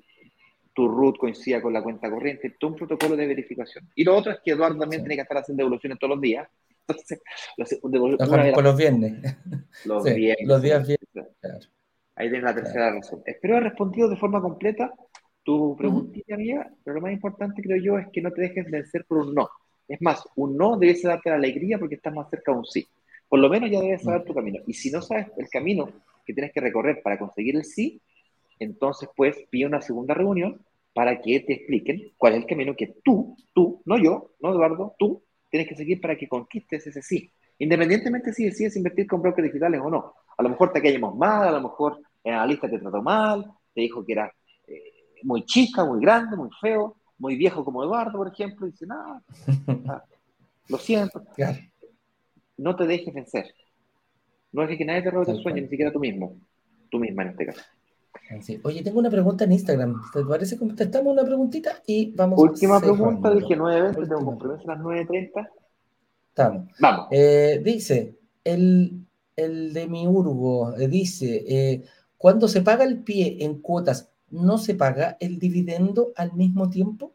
[0.73, 3.87] tu root coincida con la cuenta corriente, todo un protocolo de verificación.
[3.93, 6.49] Y lo otro es que Eduardo también tiene que estar haciendo devoluciones todos los días,
[6.87, 7.21] entonces,
[7.57, 9.37] los, los viernes.
[9.85, 10.47] Los viernes.
[10.47, 11.69] Los días viernes.
[12.17, 13.21] Ahí tienes la tercera razón.
[13.25, 14.91] Espero haber respondido de forma completa
[15.47, 19.05] tu preguntita mía, pero lo más importante creo yo es que no te dejes vencer
[19.05, 19.47] por un no.
[19.87, 22.85] Es más, un no debe darte la alegría porque estás más cerca de un sí.
[23.29, 24.59] Por lo menos ya debes saber tu camino.
[24.67, 25.89] Y si no sabes el camino
[26.25, 28.01] que tienes que recorrer para conseguir el sí,
[28.59, 30.59] entonces pues pide una segunda reunión
[30.93, 34.95] para que te expliquen cuál es el camino que tú, tú, no yo, no Eduardo,
[34.99, 37.31] tú tienes que seguir para que conquistes ese sí.
[37.59, 40.13] Independientemente si decides invertir con brokers digitales o no.
[40.37, 43.79] A lo mejor te caímos mal, a lo mejor el analista te trató mal, te
[43.79, 44.36] dijo que era eh,
[45.23, 49.21] muy chica, muy grande, muy feo, muy viejo como Eduardo, por ejemplo, y dice, nada,
[49.87, 50.03] ah,
[50.67, 51.23] lo siento.
[52.57, 53.53] No te dejes vencer.
[54.51, 56.35] No es que nadie te robe tu sueño, ni siquiera tú mismo.
[56.89, 57.61] Tú misma en este caso.
[58.63, 60.01] Oye, tengo una pregunta en Instagram.
[60.13, 64.75] ¿Te parece que contestamos una preguntita y vamos Última pregunta, dije 9.20, tengo compromiso a
[64.75, 65.49] las 9.30.
[66.29, 66.67] Estamos.
[66.79, 67.07] Vamos.
[67.11, 69.05] Eh, dice, el,
[69.35, 71.83] el de mi Urgo, eh, dice, eh,
[72.17, 77.13] cuando se paga el pie en cuotas, ¿no se paga el dividendo al mismo tiempo?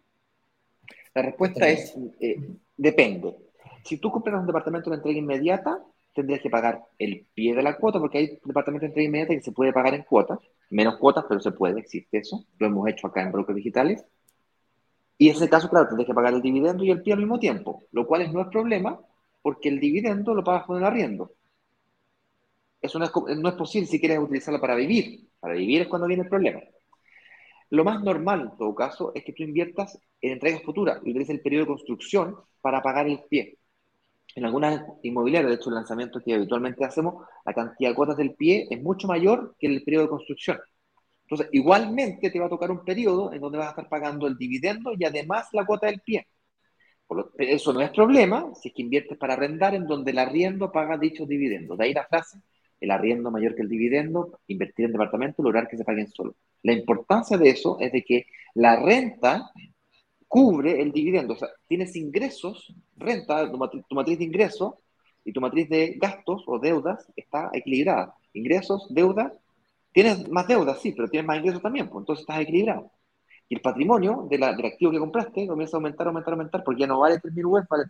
[1.14, 1.94] La respuesta es,
[2.76, 3.36] depende.
[3.84, 5.84] Si tú compras un departamento de entrega inmediata,
[6.14, 9.42] tendrías que pagar el pie de la cuota, porque hay departamentos de entrega inmediata que
[9.42, 10.38] se puede pagar en cuotas,
[10.70, 14.04] menos cuotas, pero se puede, existe eso, lo hemos hecho acá en brokers digitales.
[15.18, 17.38] Y en ese caso, claro, tendrías que pagar el dividendo y el pie al mismo
[17.38, 18.98] tiempo, lo cual no es problema,
[19.42, 21.32] porque el dividendo lo pagas con el arriendo.
[22.80, 25.28] Eso no es, no es posible si quieres utilizarlo para vivir.
[25.38, 26.60] Para vivir es cuando viene el problema.
[27.72, 31.36] Lo más normal, en todo caso, es que tú inviertas en entregas futuras y utilices
[31.36, 33.58] el periodo de construcción para pagar el pie
[34.34, 38.34] en algunas inmobiliarias, de hecho el lanzamiento que habitualmente hacemos, la cantidad de cuotas del
[38.34, 40.58] pie es mucho mayor que el periodo de construcción.
[41.24, 44.36] Entonces, igualmente te va a tocar un periodo en donde vas a estar pagando el
[44.36, 46.26] dividendo y además la cuota del pie.
[47.38, 50.98] eso no es problema si es que inviertes para arrendar en donde el arriendo paga
[50.98, 51.78] dichos dividendos.
[51.78, 52.38] De ahí la frase,
[52.82, 56.34] el arriendo mayor que el dividendo, invertir en departamento, lograr que se paguen solo.
[56.62, 59.52] La importancia de eso es de que la renta
[60.26, 61.34] cubre el dividendo.
[61.34, 63.56] O sea, tienes ingresos, renta, tu
[63.94, 64.74] matriz, de ingresos
[65.24, 68.14] y tu matriz de gastos o deudas está equilibrada.
[68.32, 69.32] Ingresos, deuda,
[69.92, 72.90] tienes más deudas, sí, pero tienes más ingresos también, pues entonces estás equilibrado.
[73.48, 76.80] Y el patrimonio de la, del activo que compraste comienza a aumentar, aumentar, aumentar, porque
[76.80, 77.84] ya no vale 3.000 UF, vale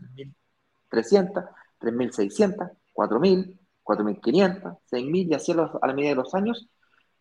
[0.90, 1.48] 3.300,
[1.80, 6.68] 3.600, 4.000, 4.500, 6.000 y así a la medida de los años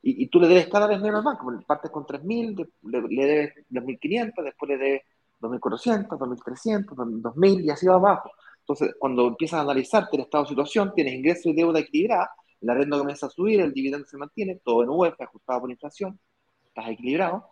[0.03, 1.51] y, tú le debes cada vez menos al banco.
[1.65, 5.01] Partes con 3.000, le, le debes 2.500, después le debes
[5.39, 8.31] 2.400, 2.300, 2.000 y así va abajo.
[8.59, 12.31] Entonces, cuando empiezas a analizarte el estado de situación, tienes ingreso y deuda equilibrada,
[12.61, 16.19] la renta comienza a subir, el dividendo se mantiene, todo en UEF, ajustado por inflación,
[16.65, 17.47] estás equilibrado,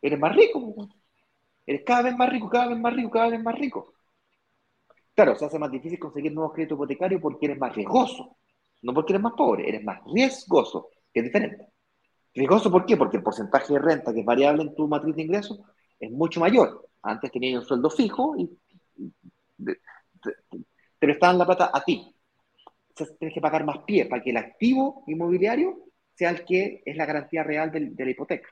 [0.00, 0.88] eres más rico.
[1.66, 3.93] Eres cada vez más rico, cada vez más rico, cada vez más rico.
[5.14, 8.36] Claro, se hace más difícil conseguir nuevos créditos hipotecarios porque eres más riesgoso,
[8.82, 11.68] no porque eres más pobre, eres más riesgoso, que es diferente.
[12.34, 12.96] Riesgoso, ¿por qué?
[12.96, 15.60] Porque el porcentaje de renta que es variable en tu matriz de ingresos
[16.00, 16.88] es mucho mayor.
[17.02, 18.50] Antes tenías un sueldo fijo y
[19.64, 19.78] te,
[20.98, 22.12] prestaban la plata a ti.
[22.88, 25.84] Entonces tienes que pagar más pie para que el activo inmobiliario
[26.14, 28.48] sea el que es la garantía real de, la hipoteca.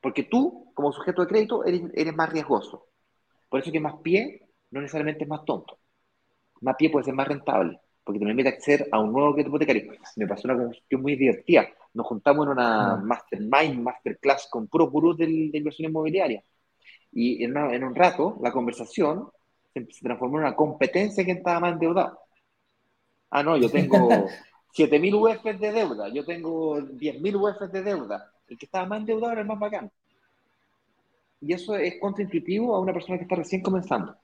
[0.00, 2.88] Porque tú, como sujeto de crédito, eres, eres más riesgoso.
[3.48, 5.78] Por eso que más pie no necesariamente es más tonto.
[6.60, 9.92] más pie puede ser más rentable, porque te permite acceder a un nuevo crédito hipotecario.
[10.16, 11.66] Me pasó una cuestión muy divertida.
[11.94, 13.04] Nos juntamos en una mm.
[13.04, 16.42] mastermind, masterclass con puro gurús de, de inversión inmobiliaria.
[17.12, 19.30] Y en, en, un rato, la conversación
[19.72, 22.20] se, transformó en una competencia que estaba más endeudado.
[23.30, 24.08] Ah, no, yo tengo
[24.76, 28.30] 7.000 UF de deuda, yo tengo 10.000 UF de deuda.
[28.48, 29.90] El que estaba más endeudado era el más bacán.
[31.40, 34.14] Y eso es contraintuitivo a una persona que está recién comenzando.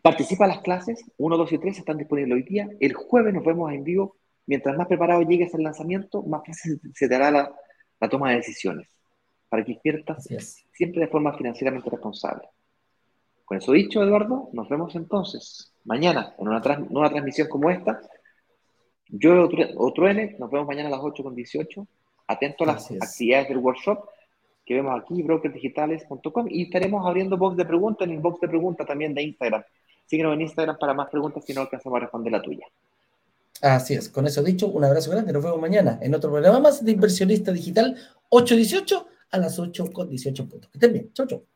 [0.00, 2.68] Participa en las clases, 1, 2 y 3 están disponibles hoy día.
[2.80, 4.16] El jueves nos vemos en vivo.
[4.46, 7.54] Mientras más preparado llegues al lanzamiento, más fácil se te hará la,
[8.00, 8.88] la toma de decisiones
[9.48, 10.26] para que inviertas
[10.72, 12.48] siempre de forma financieramente responsable.
[13.44, 18.00] Con eso dicho, Eduardo, nos vemos entonces mañana en una nueva transmisión como esta.
[19.08, 21.86] Yo, otro N, nos vemos mañana a las 8 con 18.
[22.28, 24.08] Atento a las actividades del workshop
[24.64, 28.86] que vemos aquí, brokersdigitales.com, y estaremos abriendo box de preguntas en el box de preguntas
[28.86, 29.62] también de Instagram.
[30.12, 32.66] Síguenos en Instagram para más preguntas si no alcanzamos a responder la tuya.
[33.62, 36.84] Así es, con eso dicho, un abrazo grande, nos vemos mañana en otro programa más
[36.84, 37.96] de Inversionista Digital
[38.28, 40.70] 818 a las 8 con 18 puntos.
[40.70, 41.46] Que estén bien, chau, chau.